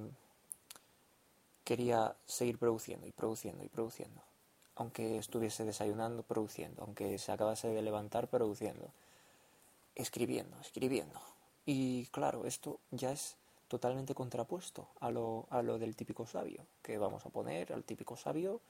[1.63, 4.21] quería seguir produciendo y produciendo y produciendo.
[4.79, 6.83] Aunque estuviese desayunando, produciendo.
[6.83, 8.89] Aunque se acabase de levantar, produciendo.
[9.93, 11.19] Escribiendo, escribiendo.
[11.65, 13.35] Y claro, esto ya es
[13.67, 18.17] totalmente contrapuesto a lo, a lo del típico sabio, que vamos a poner al típico
[18.17, 18.61] sabio,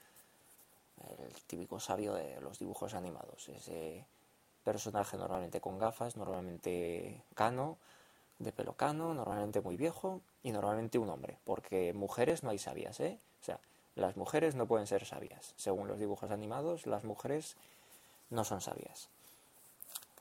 [1.19, 4.05] el típico sabio de los dibujos animados, ese
[4.63, 7.77] personaje normalmente con gafas, normalmente cano,
[8.39, 12.99] de pelo cano, normalmente muy viejo y normalmente un hombre, porque mujeres no hay sabias,
[12.99, 13.19] ¿eh?
[13.41, 13.59] O sea,
[13.99, 15.53] las mujeres no pueden ser sabias.
[15.57, 17.55] Según los dibujos animados, las mujeres
[18.29, 19.09] no son sabias.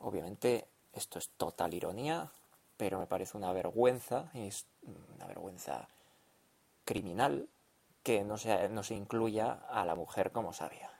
[0.00, 2.30] Obviamente, esto es total ironía,
[2.76, 4.66] pero me parece una vergüenza, es
[5.16, 5.88] una vergüenza
[6.84, 7.48] criminal
[8.02, 10.90] que no se, no se incluya a la mujer como sabia.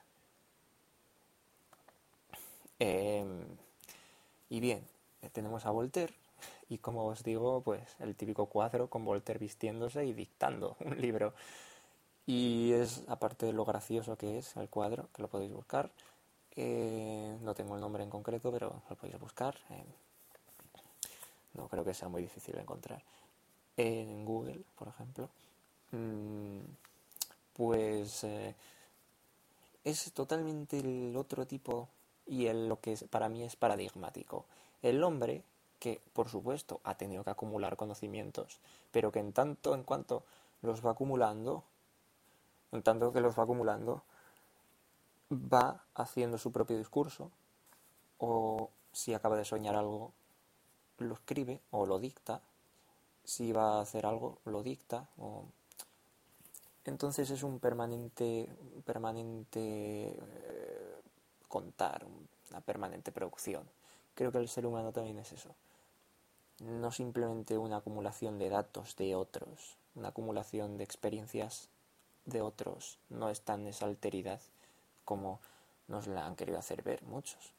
[2.79, 3.45] Em,
[4.51, 4.87] y bien,
[5.33, 6.15] tenemos a Voltaire
[6.69, 11.35] y como os digo, pues el típico cuadro con Voltaire vistiéndose y dictando un libro.
[12.29, 15.91] Y es, aparte de lo gracioso que es el cuadro, que lo podéis buscar,
[16.57, 19.57] eh, no tengo el nombre en concreto, pero lo podéis buscar.
[21.55, 23.03] No creo que sea muy difícil de encontrar.
[23.79, 25.31] En Google, por ejemplo.
[25.93, 26.59] Mm,
[27.55, 28.55] pues eh,
[29.85, 31.89] es totalmente el otro tipo
[32.27, 34.45] y el, lo que para mí es paradigmático.
[34.83, 35.45] El hombre
[35.79, 38.59] que, por supuesto, ha tenido que acumular conocimientos,
[38.91, 40.25] pero que en tanto en cuanto
[40.61, 41.65] los va acumulando,
[42.73, 44.03] en tanto que los va acumulando,
[45.31, 47.31] va haciendo su propio discurso,
[48.19, 50.13] o si acaba de soñar algo,
[50.99, 52.43] lo escribe o lo dicta,
[53.25, 55.09] si va a hacer algo, lo dicta.
[55.19, 55.45] O...
[56.85, 58.49] Entonces es un permanente,
[58.85, 61.01] permanente eh,
[61.47, 62.07] contar,
[62.51, 63.69] una permanente producción.
[64.15, 65.55] Creo que el ser humano también es eso.
[66.61, 71.69] No simplemente una acumulación de datos de otros, una acumulación de experiencias
[72.29, 72.99] de otros.
[73.09, 74.41] No es tan esa alteridad
[75.05, 75.41] como
[75.89, 77.55] nos la han querido hacer ver muchos.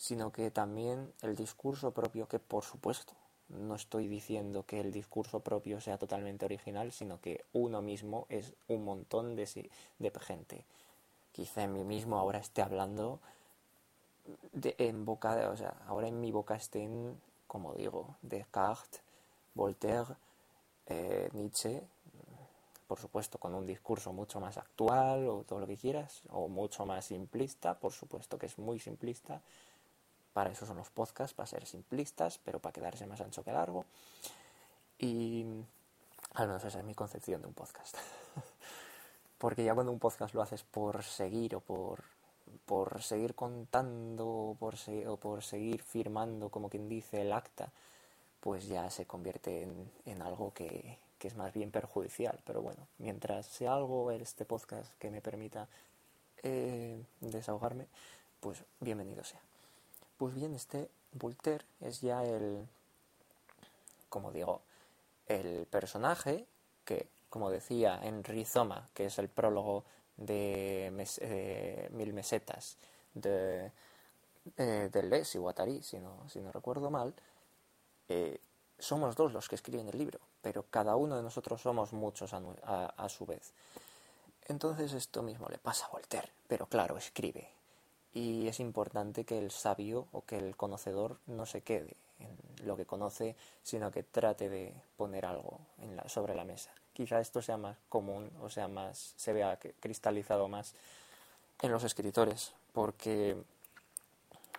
[0.00, 3.14] sino que también el discurso propio, que por supuesto
[3.48, 8.52] no estoy diciendo que el discurso propio sea totalmente original, sino que uno mismo es
[8.68, 10.64] un montón de, de gente.
[11.32, 13.18] Quizá en mí mismo ahora esté hablando
[14.52, 19.00] de, en boca, de, o sea, ahora en mi boca estén, como digo, Descartes,
[19.54, 20.14] Voltaire,
[20.86, 21.82] eh, Nietzsche,
[22.88, 26.86] por supuesto con un discurso mucho más actual o todo lo que quieras, o mucho
[26.86, 29.42] más simplista, por supuesto que es muy simplista,
[30.32, 33.84] para eso son los podcasts, para ser simplistas, pero para quedarse más ancho que largo.
[34.98, 35.44] Y
[36.34, 37.96] al menos esa es mi concepción de un podcast.
[39.38, 42.04] Porque ya cuando un podcast lo haces por seguir o por,
[42.64, 44.76] por seguir contando o por,
[45.06, 47.70] o por seguir firmando, como quien dice, el acta,
[48.40, 52.38] pues ya se convierte en, en algo que, que, es más bien perjudicial.
[52.44, 55.68] Pero bueno, mientras sea algo este podcast que me permita
[56.42, 57.86] eh, desahogarme,
[58.40, 59.40] pues bienvenido sea.
[60.16, 62.66] Pues bien, este Voltaire es ya el,
[64.08, 64.62] como digo,
[65.26, 66.46] el personaje
[66.84, 69.84] que, como decía en Rizoma, que es el prólogo
[70.16, 70.90] de,
[71.92, 72.76] Mil Mesetas
[73.14, 73.70] de,
[74.56, 77.14] eh, de Les y si no, si no recuerdo mal,
[78.08, 78.40] eh,
[78.78, 83.08] somos dos los que escriben el libro, pero cada uno de nosotros somos muchos a,
[83.08, 83.52] su vez.
[84.46, 87.48] Entonces esto mismo le pasa a Voltaire, pero claro, escribe,
[88.14, 92.76] y es importante que el sabio o que el conocedor no se quede en lo
[92.76, 95.60] que conoce, sino que trate de poner algo
[96.06, 96.70] sobre la mesa.
[96.92, 100.74] Quizá esto sea más común o sea más se vea cristalizado más
[101.60, 103.36] en los escritores, porque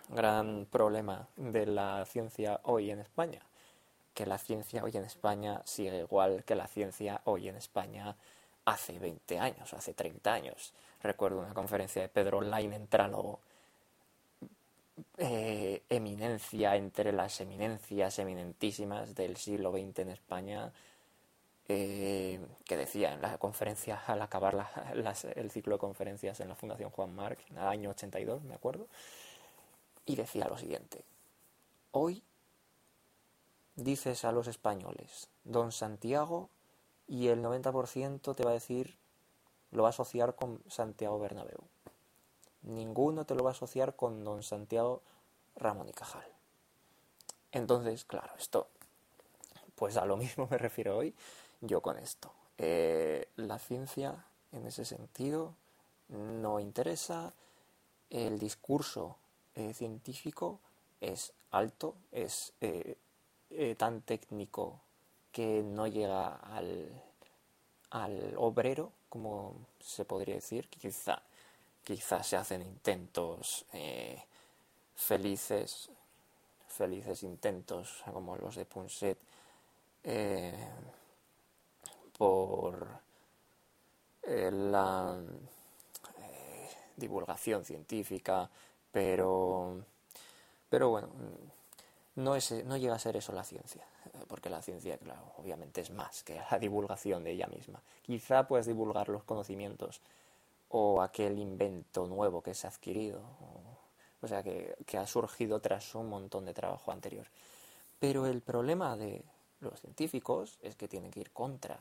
[0.08, 3.40] gran problema de la ciencia hoy en España,
[4.20, 8.14] que la ciencia hoy en España sigue igual que la ciencia hoy en España
[8.66, 10.74] hace 20 años, hace 30 años.
[11.02, 13.40] Recuerdo una conferencia de Pedro Lainentrálogo,
[15.16, 20.70] eh, eminencia entre las eminencias eminentísimas del siglo XX en España,
[21.66, 24.68] eh, que decía en la conferencia, al acabar
[25.34, 28.86] el ciclo de conferencias en la Fundación Juan Marc, en el año 82, me acuerdo,
[30.04, 31.02] y decía lo siguiente,
[31.92, 32.22] hoy
[33.82, 36.48] dices a los españoles, don Santiago,
[37.06, 38.96] y el 90% te va a decir,
[39.72, 41.60] lo va a asociar con Santiago Bernabéu.
[42.62, 45.02] Ninguno te lo va a asociar con don Santiago
[45.56, 46.26] Ramón y Cajal.
[47.52, 48.68] Entonces, claro, esto,
[49.74, 51.14] pues a lo mismo me refiero hoy
[51.60, 52.32] yo con esto.
[52.58, 55.54] Eh, la ciencia, en ese sentido,
[56.08, 57.32] no interesa.
[58.10, 59.16] El discurso
[59.54, 60.60] eh, científico
[61.00, 62.96] es alto, es eh,
[63.76, 64.80] tan técnico
[65.32, 66.88] que no llega al,
[67.90, 71.22] al obrero, como se podría decir, quizá,
[71.84, 74.22] quizá se hacen intentos eh,
[74.94, 75.90] felices,
[76.68, 79.18] felices intentos como los de Punset
[80.04, 80.54] eh,
[82.16, 82.86] por
[84.22, 85.18] eh, la
[86.96, 88.48] divulgación científica,
[88.92, 89.84] pero,
[90.68, 91.08] pero bueno,
[92.20, 92.36] no,
[92.76, 93.84] llega a ser eso la ciencia
[94.28, 97.82] porque la ciencia, claro, obviamente es más que la divulgación de ella misma.
[98.02, 100.00] Quizá puedes divulgar los conocimientos
[100.68, 103.20] o aquel invento nuevo que se ha adquirido,
[104.22, 107.26] o, sea, que, ha surgido tras un montón de trabajo anterior.
[107.98, 109.24] Pero el problema de
[109.60, 111.78] los científicos es que tienen que ir contra,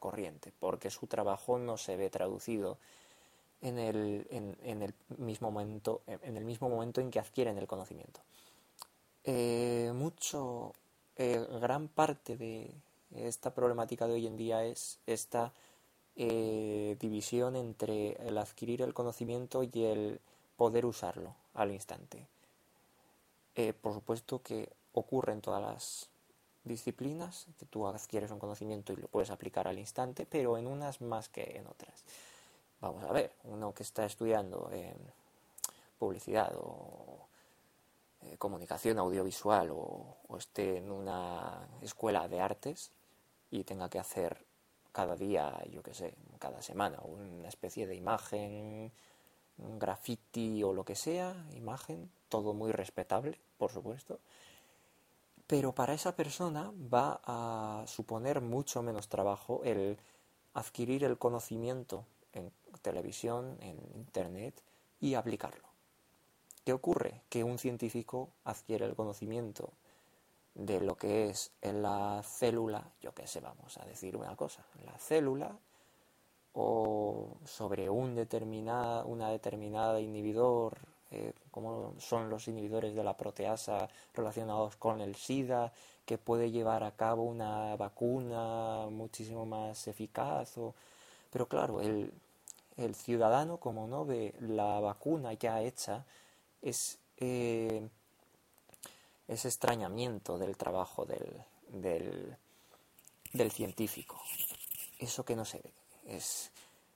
[0.00, 2.78] corriente, porque su trabajo no se ve traducido
[3.60, 8.20] en, el mismo momento, en el mismo momento en que adquieren el conocimiento.
[9.26, 10.74] Eh, mucho,
[11.16, 12.70] eh, gran parte de
[13.14, 15.52] esta problemática de hoy en día es esta
[16.16, 20.20] eh, división entre el adquirir el conocimiento y el
[20.58, 22.26] poder usarlo al instante.
[23.80, 26.08] Por supuesto que ocurre en todas las
[26.64, 31.00] disciplinas, que tú adquieres un conocimiento y lo puedes aplicar al instante, pero en unas
[31.00, 32.02] más que en otras.
[32.80, 34.68] Vamos a ver, uno que está estudiando
[36.00, 37.23] publicidad o
[38.24, 42.90] eh, comunicación audiovisual o, esté en una escuela de artes
[43.50, 44.44] y tenga que hacer
[44.92, 48.92] cada día, yo qué sé, cada semana, una especie de imagen,
[49.56, 54.20] graffiti o lo que sea, imagen, todo muy respetable, por supuesto.
[55.46, 59.98] Pero para esa persona va a suponer mucho menos trabajo el
[60.54, 62.50] adquirir el conocimiento en
[62.82, 64.62] televisión, en internet
[65.00, 65.73] y aplicarlo.
[66.64, 67.20] ¿Qué ocurre?
[67.28, 69.70] Que un científico adquiere el conocimiento
[70.54, 74.96] de lo que es la célula, yo qué sé, vamos a decir una cosa, la
[74.98, 75.58] célula
[76.54, 80.78] o sobre un determinada, una determinada inhibidor,
[81.10, 85.72] eh, como son los inhibidores de la proteasa relacionados con el SIDA,
[86.06, 90.56] que puede llevar a cabo una vacuna muchísimo más eficaz.
[90.58, 90.74] O...
[91.30, 92.12] Pero claro, el,
[92.76, 96.04] el ciudadano, como no ve la vacuna ya hecha,
[96.64, 97.86] es, eh,
[99.28, 102.36] ese extrañamiento del trabajo del,
[103.32, 104.20] del, científico.
[104.98, 105.70] Eso que no se ve.
[106.06, 106.50] Es,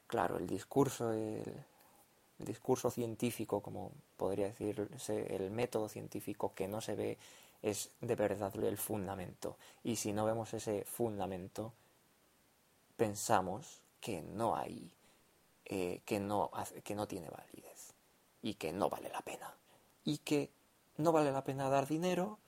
[0.07, 1.43] claro, el discurso, el,
[2.39, 7.19] el discurso científico, como podría decirse, el método científico que no se ve,
[7.61, 9.59] es de verdad el fundamento.
[9.85, 11.75] Y si no vemos ese fundamento,
[12.97, 14.91] pensamos que no hay,
[15.67, 16.51] eh, que, no,
[16.83, 17.78] que no tiene validez
[18.49, 19.55] y que no vale la pena.
[20.05, 20.51] Y que
[20.97, 22.39] no vale la pena dar dinero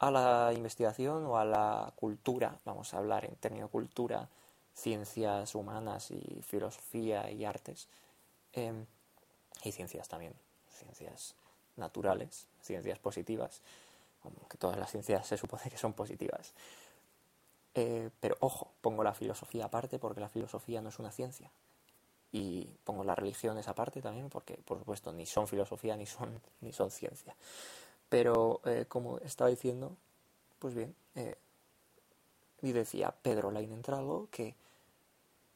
[0.00, 4.28] a la investigación o a la cultura, vamos a hablar en términos cultura,
[4.74, 7.88] ciencias humanas y filosofía y artes,
[8.52, 8.84] em,
[9.62, 10.34] y ciencias también,
[10.68, 11.36] ciencias
[11.76, 13.62] naturales, ciencias positivas,
[14.24, 16.52] aunque todas las ciencias se supone que son positivas.
[17.76, 21.52] Eh, pero ojo, pongo la filosofía aparte porque la filosofía no es una ciencia.
[22.34, 26.72] Y pongo las religiones aparte también porque, por supuesto, ni son filosofía ni son, ni
[26.72, 27.34] son ciencia.
[28.08, 29.96] Pero, como estaba diciendo,
[30.58, 31.36] pues bien, eh,
[32.62, 34.54] y decía Pedro Leinentrago que,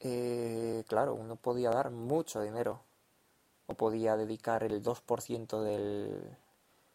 [0.00, 2.80] eh, claro, uno podía dar mucho dinero
[3.66, 6.36] o podía dedicar el 2% del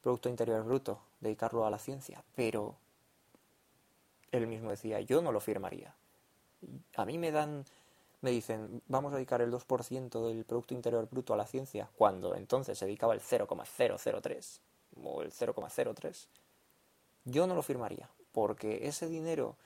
[0.02, 2.76] Producto Interior Bruto, dedicarlo a la ciencia, pero
[4.32, 5.96] él mismo decía, yo no lo firmaría.
[6.96, 7.66] A mí me dan,
[8.24, 12.36] me dicen, vamos a dedicar el 2% del Producto Interior Bruto a la ciencia, cuando
[12.36, 14.62] entonces se dedicaba el 0,003
[15.04, 16.28] o el 0,03,
[17.26, 19.58] yo no lo firmaría, porque ese dinero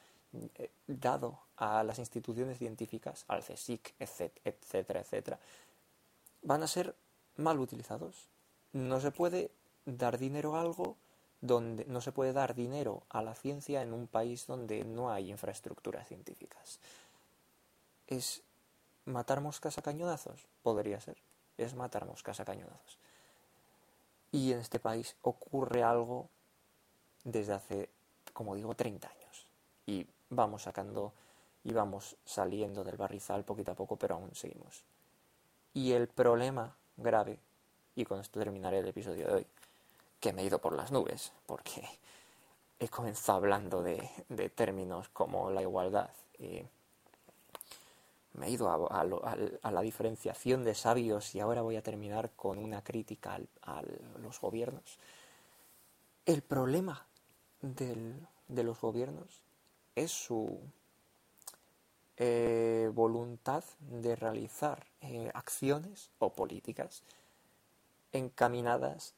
[0.56, 5.40] eh, dado a las instituciones científicas, al CSIC, etcétera, etcétera,
[6.42, 6.96] van a ser
[7.36, 8.28] mal utilizados.
[8.74, 9.52] No se puede
[9.86, 10.98] dar dinero a algo
[11.42, 15.30] donde no se puede dar dinero a la ciencia en un país donde no hay
[15.30, 16.80] infraestructuras científicas.
[18.08, 18.42] ¿Es
[19.08, 20.46] matar moscas a cañonazos?
[20.62, 21.18] Podría ser.
[21.58, 23.00] Es matar moscas a cañonazos.
[24.32, 26.30] Y en este país ocurre algo
[27.24, 27.90] desde hace,
[28.34, 29.48] como digo, 30 años.
[29.86, 31.14] Y vamos sacando
[31.64, 34.84] y vamos saliendo del barrizal poquito a poco, pero aún seguimos.
[35.74, 37.40] Y el problema grave,
[37.96, 39.48] y con esto terminaré el episodio de hoy,
[40.20, 41.84] que me he ido por las nubes, porque
[42.80, 44.10] he comenzado hablando de,
[44.56, 46.10] términos como la igualdad.
[46.40, 46.64] Y
[48.38, 52.84] me he ido a, la diferenciación de sabios y ahora voy a terminar con una
[52.84, 53.82] crítica a
[54.22, 55.00] los gobiernos.
[56.26, 57.06] El problema
[57.62, 59.42] de los gobiernos
[59.96, 60.60] es su
[62.20, 67.04] eh, voluntad de realizar eh, acciones o políticas
[68.12, 69.14] encaminadas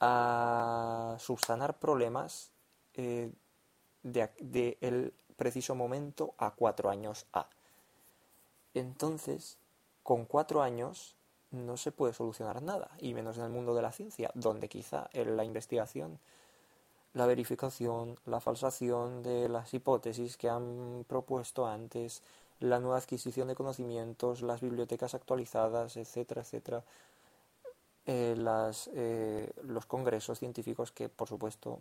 [0.00, 2.52] a subsanar problemas
[2.92, 3.32] eh,
[4.02, 7.48] de, el preciso momento a cuatro años A.
[8.76, 9.56] Entonces,
[10.02, 11.16] con cuatro años
[11.50, 15.08] no se puede solucionar nada, y menos en el mundo de la ciencia, donde quizá
[15.14, 16.18] en la investigación,
[17.14, 22.22] la verificación, la falsación de las hipótesis que han propuesto antes,
[22.60, 26.84] la nueva adquisición de conocimientos, las bibliotecas actualizadas, etcétera, etcétera,
[28.04, 31.80] eh, las, eh, los congresos científicos que, por supuesto,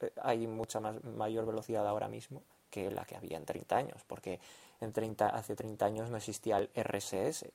[0.00, 2.42] eh, hay mucha más, mayor velocidad ahora mismo
[2.74, 4.40] que la que había en 30 años, porque
[4.80, 7.46] en 30, hace 30 años no existía el RSS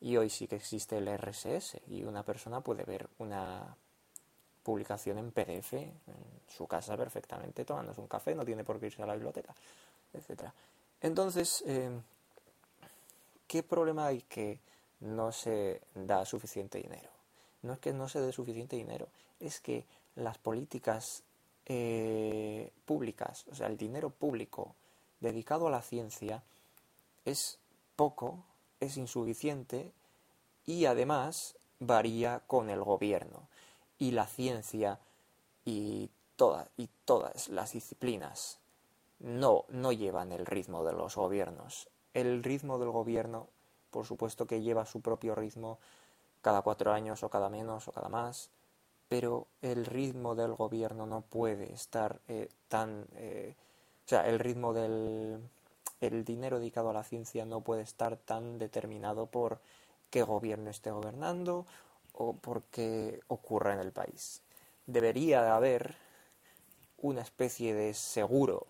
[0.00, 3.76] y hoy sí que existe el RSS y una persona puede ver una
[4.62, 5.94] publicación en PDF en
[6.48, 9.54] su casa perfectamente tomándose un café, no tiene por qué irse a la biblioteca,
[10.12, 10.54] etcétera.
[11.02, 11.62] Entonces,
[13.46, 14.58] ¿qué problema hay que
[15.00, 17.14] no se da suficiente dinero?
[17.64, 19.08] no es que no se dé suficiente dinero,
[19.40, 19.84] es que
[20.14, 21.22] las políticas
[21.66, 24.74] eh, públicas, o sea, el dinero público
[25.20, 26.42] dedicado a la ciencia
[27.24, 27.58] es
[27.96, 28.44] poco,
[28.80, 29.92] es insuficiente
[30.66, 33.48] y además varía con el gobierno.
[33.98, 34.98] Y la ciencia
[35.64, 38.58] y, todas y todas las disciplinas
[39.20, 41.88] no, no llevan el ritmo de los gobiernos.
[42.12, 43.48] El ritmo del gobierno,
[43.90, 45.78] por supuesto que lleva su propio ritmo,
[46.42, 48.50] cada cuatro años o cada menos o cada más,
[49.08, 53.06] pero el ritmo del gobierno no puede estar eh, tan...
[53.14, 53.54] Eh,
[54.06, 55.40] o sea, el ritmo del
[56.00, 59.60] el dinero dedicado a la ciencia no puede estar tan determinado por
[60.10, 61.66] qué gobierno esté gobernando
[62.12, 64.42] o por qué ocurra en el país.
[64.86, 65.96] Debería haber
[66.98, 68.66] una especie de seguro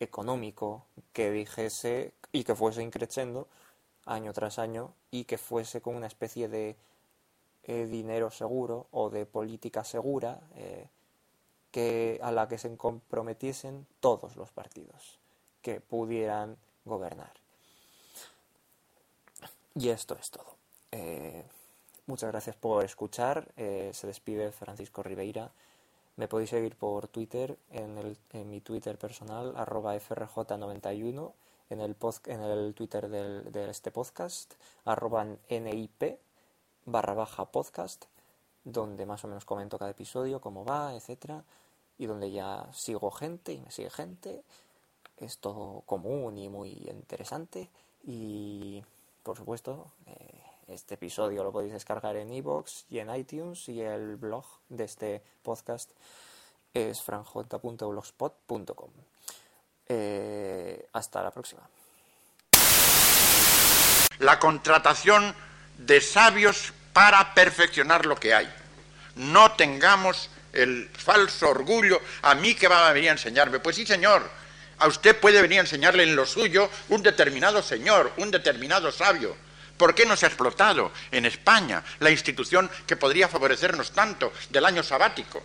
[0.00, 3.48] económico que dijese y que fuese increciendo
[4.04, 6.76] año tras año y que fuese con una especie de
[7.68, 10.86] eh, dinero seguro o de política segura eh,
[11.72, 15.18] que, a la que se comprometiesen todos los partidos
[15.62, 17.32] que pudieran gobernar.
[19.74, 20.54] Y esto es todo.
[20.92, 21.42] Eh,
[22.06, 23.48] muchas gracias por escuchar.
[23.56, 25.50] se despide Francisco Ribeira.
[26.14, 31.32] Me podéis seguir por Twitter, en, mi Twitter personal, arroba frj91,
[31.70, 31.96] en el,
[32.26, 34.54] en el Twitter de este podcast,
[34.84, 36.16] arroba nip,
[36.86, 38.06] barra baja podcast,
[38.64, 41.44] donde más o menos comento cada episodio, cómo va, etcétera,
[41.98, 44.42] y donde ya sigo gente y me sigue gente.
[45.18, 47.68] Es todo común y muy interesante.
[48.04, 48.82] Y
[49.22, 54.16] por supuesto, eh, este episodio lo podéis descargar en iVoox y en iTunes y el
[54.16, 55.90] blog de este podcast
[56.72, 58.90] es franjota.blogspot.com.
[59.88, 61.62] Eh, hasta la próxima.
[64.18, 65.34] La contratación
[65.78, 68.52] de sabios para perfeccionar lo que hay.
[69.16, 73.60] No tengamos el falso orgullo, a mí que va a venir a enseñarme.
[73.60, 74.28] Pues sí, señor,
[74.78, 79.36] a usted puede venir a enseñarle en lo suyo un determinado señor, un determinado sabio.
[79.76, 84.64] ¿Por qué no se ha explotado en España la institución que podría favorecernos tanto del
[84.64, 85.42] año sabático?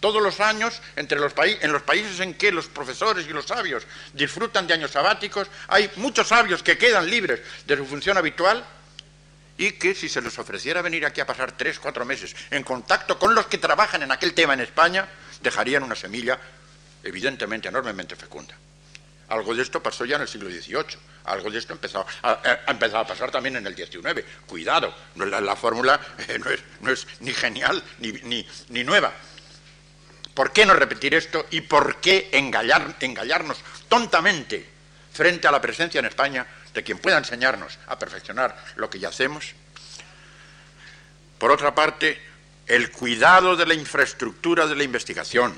[0.00, 3.84] Todos los años, entre los en los países en que los profesores y los sabios
[4.12, 8.64] disfrutan de años sabáticos, hay muchos sabios que quedan libres de su función habitual
[9.58, 13.18] y que si se les ofreciera venir aquí a pasar tres, cuatro meses en contacto
[13.18, 15.08] con los que trabajan en aquel tema en España,
[15.42, 16.38] dejarían una semilla
[17.02, 18.54] evidentemente enormemente fecunda.
[19.28, 22.60] Algo de esto pasó ya en el siglo XVIII, algo de esto ha empezado, ha,
[22.68, 24.24] empezado a pasar también en el XIX.
[24.46, 26.38] Cuidado, la, fórmula eh,
[26.80, 29.12] no, es, ni genial ni, ni, nueva.
[30.32, 34.68] ¿Por qué no repetir esto y por qué engañarnos tontamente
[35.12, 36.46] frente a la presencia en España
[36.76, 39.54] de quien pueda enseñarnos a perfeccionar lo que ya hacemos.
[41.38, 42.20] Por otra parte,
[42.66, 45.54] el cuidado de la infraestructura de la investigación,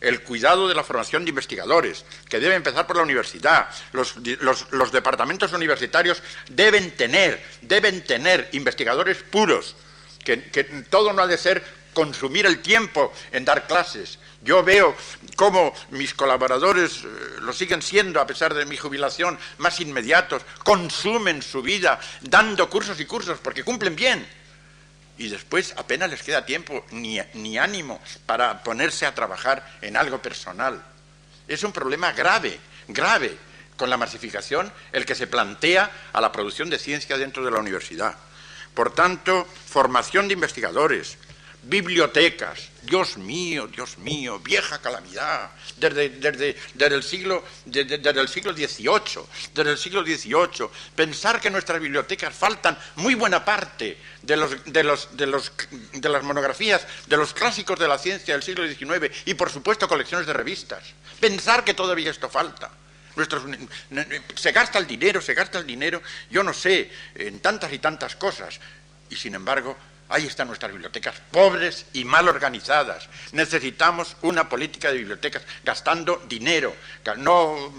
[0.00, 3.68] el cuidado de la formación de investigadores, que debe empezar por la universidad.
[3.92, 9.76] Los, departamentos universitarios deben tener, deben tener investigadores puros,
[10.24, 11.64] que, que todo no ha de ser
[11.94, 14.96] consumir el tiempo en dar clases, yo veo
[15.36, 17.08] cómo mis colaboradores eh,
[17.40, 22.98] lo siguen siendo a pesar de mi jubilación, más inmediatos, consumen su vida dando cursos
[23.00, 24.26] y cursos porque cumplen bien.
[25.18, 30.22] Y después apenas les queda tiempo ni, ni ánimo para ponerse a trabajar en algo
[30.22, 30.82] personal.
[31.46, 33.36] Es un problema grave, grave,
[33.80, 37.60] con la masificación el que se plantea a la producción de ciencia dentro de la
[37.60, 38.14] universidad.
[38.74, 41.16] Por tanto, formación de investigadores,
[41.62, 42.68] bibliotecas.
[42.82, 45.50] Dios mío, Dios mío, vieja calamidad.
[45.76, 51.50] Desde, desde, desde el, siglo, desde, el siglo XVIII, desde el siglo XVIII, pensar que
[51.50, 55.52] nuestras bibliotecas faltan muy buena parte de, los, de, los, de, los,
[55.92, 59.88] de las monografías, de los clásicos de la ciencia del siglo XIX y, por supuesto,
[59.88, 60.84] colecciones de revistas.
[61.20, 62.70] Pensar que todavía esto falta.
[63.16, 63.42] Nuestros,
[64.36, 66.00] se gasta el dinero, se gasta el dinero,
[66.30, 68.60] yo no sé, en tantas y tantas cosas.
[69.10, 69.76] Y, sin embargo,
[70.10, 73.08] Ahí están nuestras bibliotecas, pobres y mal organizadas.
[73.30, 76.74] Necesitamos una política de bibliotecas gastando dinero,
[77.18, 77.72] no,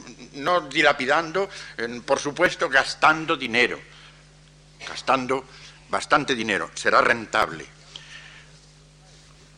[0.72, 1.50] dilapidando,
[2.06, 3.80] por supuesto, gastando dinero.
[4.88, 5.46] Gastando
[5.90, 7.66] bastante dinero, será rentable.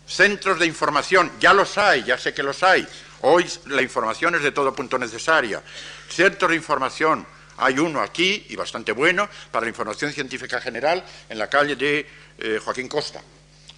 [0.08, 2.88] Centros de información, ya los hay, ya sé que los hay.
[3.22, 5.62] Hoy la información es de todo punto necesaria.
[6.10, 7.26] Centros de información,
[7.58, 12.08] hay uno aquí y bastante bueno para la información científica general en la calle de
[12.40, 13.22] eh, Joaquín Costa.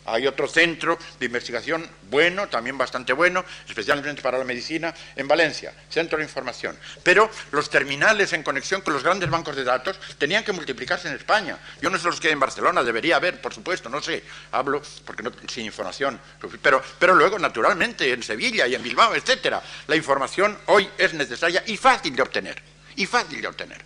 [0.06, 5.74] Hay otro centro de investigación bueno, también bastante bueno, especialmente para la medicina, en Valencia,
[5.90, 6.78] centro de información.
[7.02, 11.16] Pero los terminales en conexión con los grandes bancos de datos tenían que multiplicarse en
[11.16, 11.58] España.
[11.82, 14.82] Yo no sé los que hay en Barcelona, debería haber, por supuesto, no sé, hablo
[15.06, 16.20] porque no, sin información.
[16.62, 21.64] Pero, pero luego, naturalmente, en Sevilla y en Bilbao, etcétera, la información hoy es necesaria
[21.66, 22.75] y fácil de obtener.
[22.96, 23.82] Y fácil de obtener.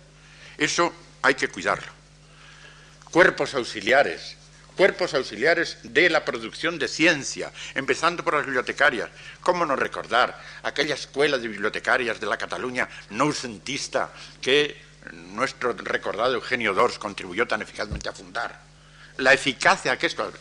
[0.56, 0.92] Eso
[1.22, 1.90] hay que cuidarlo.
[3.10, 4.36] Cuerpos auxiliares,
[4.76, 9.10] cuerpos auxiliares de la producción de ciencia, empezando por las bibliotecarias.
[9.40, 14.80] ¿Cómo no recordar aquella escuela de bibliotecarias de la Cataluña noucentista que
[15.12, 18.60] nuestro recordado Eugenio Dors contribuyó tan eficazmente a fundar?
[19.16, 20.32] La eficacia que esto,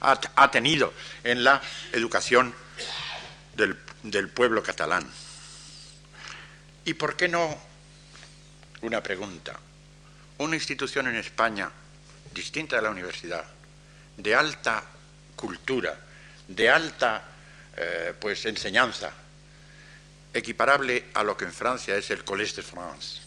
[0.00, 0.92] ha, tenido
[1.22, 1.60] en la
[1.92, 2.54] educación
[3.54, 5.08] del pueblo catalán.
[6.84, 7.67] ¿Y por qué no?
[8.82, 9.58] Una pregunta.
[10.38, 11.70] Una institución en España
[12.32, 13.44] distinta de la universidad,
[14.16, 14.84] de alta
[15.34, 15.98] cultura,
[16.46, 17.24] de alta
[17.76, 19.10] eh, pues enseñanza,
[20.32, 23.20] equiparable a lo que en Francia es el Collège de France.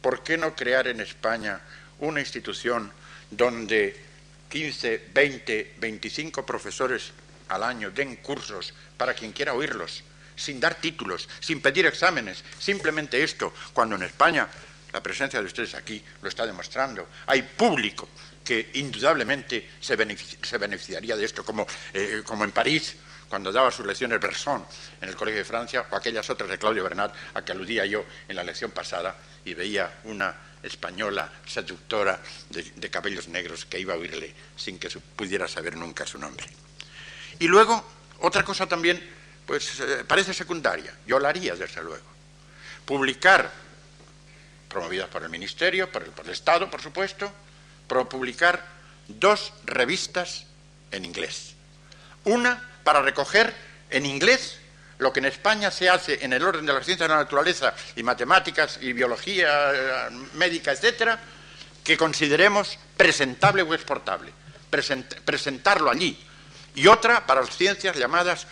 [0.00, 1.60] ¿Por qué no crear en España
[1.98, 2.90] una institución
[3.30, 4.00] donde
[4.48, 7.12] 15, 20, 25 profesores
[7.48, 10.02] al año den cursos para quien quiera oírlos,
[10.36, 14.48] sin dar títulos, sin pedir exámenes, simplemente esto, cuando en España
[14.92, 18.08] la presencia de ustedes aquí lo está demostrando, hay público
[18.44, 22.96] que indudablemente se, beneficiaría de esto, como, eh, como en París,
[23.28, 24.64] cuando daba sus lecciones Berson
[25.00, 28.04] en el Colegio de Francia, o aquellas otras de Claudio Bernat a que aludía yo
[28.28, 32.20] en la lección pasada, y veía una española seductora
[32.50, 36.46] de, cabellos negros que iba a oírle sin que pudiera saber nunca su nombre.
[37.38, 37.84] Y luego,
[38.20, 39.02] otra cosa también,
[39.46, 42.06] pues eh, parece secundaria, yo la haría desde luego.
[42.84, 43.50] Publicar,
[44.68, 47.32] promovidas por el Ministerio, por el, Estado, por supuesto,
[47.86, 48.64] publicar
[49.08, 50.46] dos revistas
[50.90, 51.54] en inglés.
[52.24, 53.54] Una para recoger
[53.90, 54.58] en inglés
[54.98, 57.74] lo que en España se hace en el orden de las ciencias de la naturaleza
[57.96, 61.18] y matemáticas y biología eh, médica, etcétera,
[61.82, 64.32] que consideremos presentable o exportable.
[64.70, 66.18] presentarlo allí.
[66.74, 68.46] Y otra para las ciencias llamadas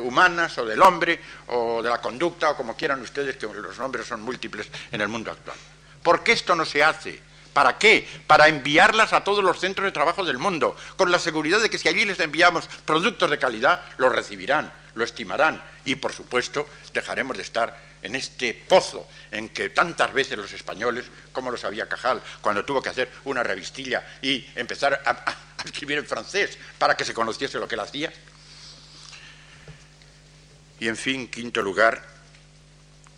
[0.00, 4.06] humanas o del hombre o de la conducta o como quieran ustedes, que los nombres
[4.06, 5.56] son múltiples en el mundo actual.
[6.02, 7.20] ¿Por qué esto no se hace?
[7.52, 8.08] ¿Para qué?
[8.26, 11.78] Para enviarlas a todos los centros de trabajo del mundo, con la seguridad de que
[11.78, 17.36] si allí les enviamos productos de calidad, los recibirán, lo estimarán y, por supuesto, dejaremos
[17.36, 22.22] de estar en este pozo en que tantas veces los españoles, como lo sabía Cajal,
[22.40, 27.04] cuando tuvo que hacer una revistilla y empezar a, a escribir en francés para que
[27.04, 28.12] se conociese lo que él hacía.
[30.80, 32.04] Y en fin, quinto lugar,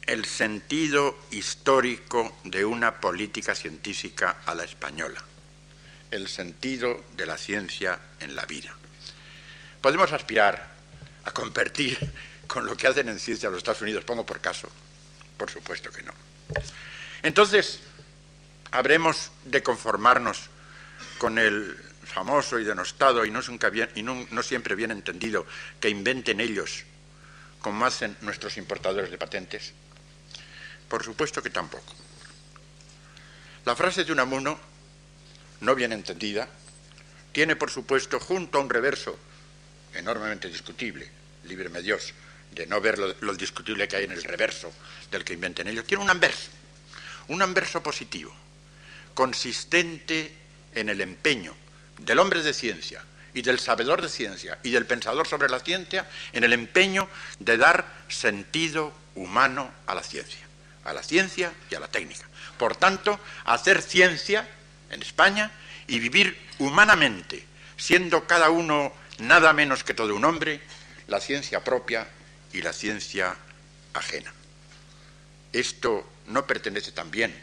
[0.07, 5.23] el sentido histórico de una política científica a la española,
[6.11, 8.75] el sentido de la ciencia en la vida.
[9.81, 10.71] Podemos aspirar
[11.25, 11.99] a competir
[12.47, 14.69] con lo que hacen en ciencia los Estados Unidos, pongo por caso,
[15.37, 16.13] por supuesto que no.
[17.23, 17.81] Entonces,
[18.71, 20.49] habremos de conformarnos
[21.19, 21.77] con el
[22.11, 25.47] famoso y denostado y no, siempre bien entendido
[25.81, 26.85] que inventen ellos
[27.61, 29.73] como hacen nuestros importadores de patentes.
[30.89, 31.95] Por supuesto que tampoco.
[33.65, 34.59] La frase de Unamuno,
[35.61, 36.49] no bien entendida,
[37.33, 39.19] tiene por supuesto junto a un reverso
[39.95, 41.09] enormemente discutible,
[41.45, 42.15] líbreme Dios
[42.53, 44.73] de no ver lo, discutible que hay en el reverso
[45.11, 46.51] del que inventen ellos, tiene un anverso,
[47.29, 48.35] un anverso positivo,
[49.15, 50.35] consistente
[50.75, 51.55] en el empeño
[52.01, 56.09] del hombre de ciencia y del sabedor de ciencia y del pensador sobre la ciencia,
[56.33, 60.51] en el empeño de dar sentido humano a la ciencia
[60.85, 62.27] a la ciencia y a la técnica.
[62.59, 64.49] Por tanto, hacer ciencia
[64.91, 65.51] en España
[65.87, 67.45] y vivir humanamente,
[67.77, 70.61] siendo cada uno nada menos que todo un hombre,
[71.09, 72.07] la ciencia propia
[72.53, 73.37] y la ciencia
[73.95, 74.33] ajena.
[75.53, 77.35] Esto no pertenece también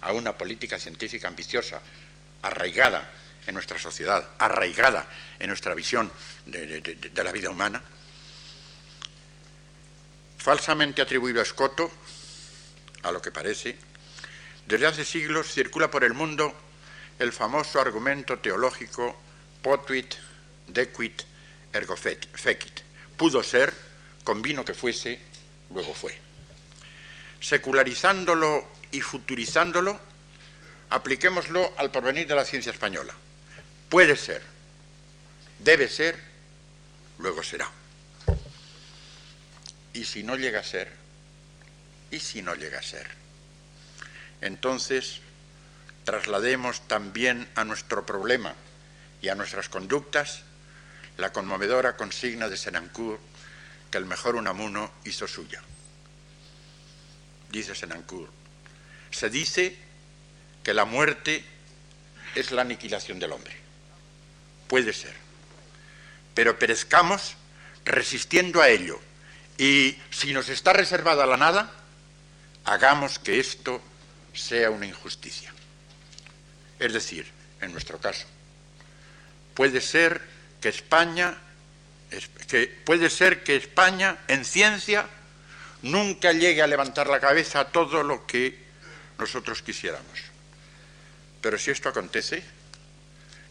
[0.00, 1.80] a una política científica ambiciosa,
[2.42, 3.10] arraigada
[3.46, 6.10] en nuestra sociedad, arraigada en nuestra visión
[6.46, 7.82] de, la vida humana.
[10.38, 11.90] Falsamente atribuido a Escoto,
[13.02, 13.76] a lo que parece,
[14.66, 16.54] desde hace siglos circula por el mundo
[17.18, 19.20] el famoso argumento teológico
[19.62, 20.14] potuit,
[20.66, 21.22] dequit,
[21.72, 22.80] ergo fecit.
[23.16, 23.72] Pudo ser,
[24.24, 25.20] convino que fuese,
[25.70, 26.16] luego fue.
[27.40, 29.98] Secularizándolo y futurizándolo,
[30.90, 33.14] apliquémoslo al porvenir de la ciencia española.
[33.92, 34.40] Puede ser,
[35.58, 36.18] debe ser,
[37.18, 37.70] luego será.
[39.92, 40.90] Y si no llega a ser,
[42.10, 43.06] ¿Y si no llega a ser?
[44.40, 45.20] Entonces,
[46.04, 48.54] traslademos también a nuestro problema
[49.20, 50.42] y a nuestras conductas
[51.18, 53.20] la conmovedora consigna de Senancourt
[53.90, 55.62] que el mejor Unamuno hizo suya.
[57.50, 58.32] Dice Senancourt,
[59.10, 59.76] se dice
[60.62, 61.44] que la muerte
[62.34, 63.61] es la aniquilación del hombre.
[64.72, 65.12] Puede ser.
[66.34, 67.34] Pero perezcamos
[67.84, 68.98] resistiendo a ello.
[69.58, 71.70] Y si nos está reservada la nada,
[72.64, 73.82] hagamos que esto
[74.32, 75.52] sea una injusticia.
[76.78, 78.26] Es decir, en nuestro caso,
[79.52, 80.22] puede ser
[80.62, 81.36] que España,
[82.48, 85.06] que puede ser que España en ciencia
[85.82, 88.58] nunca llegue a levantar la cabeza a todo lo que
[89.18, 90.18] nosotros quisiéramos.
[91.42, 92.61] Pero si esto acontece,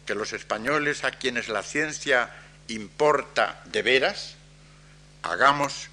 [0.06, 2.30] que los españoles a quienes la ciencia
[2.68, 4.36] importa de veras,
[5.22, 5.88] hagamos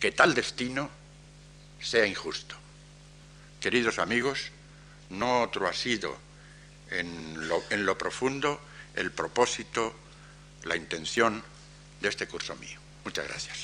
[0.00, 0.90] que tal destino
[1.80, 2.56] sea injusto.
[3.60, 4.50] Queridos amigos,
[5.10, 6.16] no otro ha sido
[6.90, 8.60] en lo, profundo
[8.94, 9.94] el propósito,
[10.64, 11.42] la intención
[12.00, 12.78] de este curso mío.
[13.04, 13.58] Muchas gracias.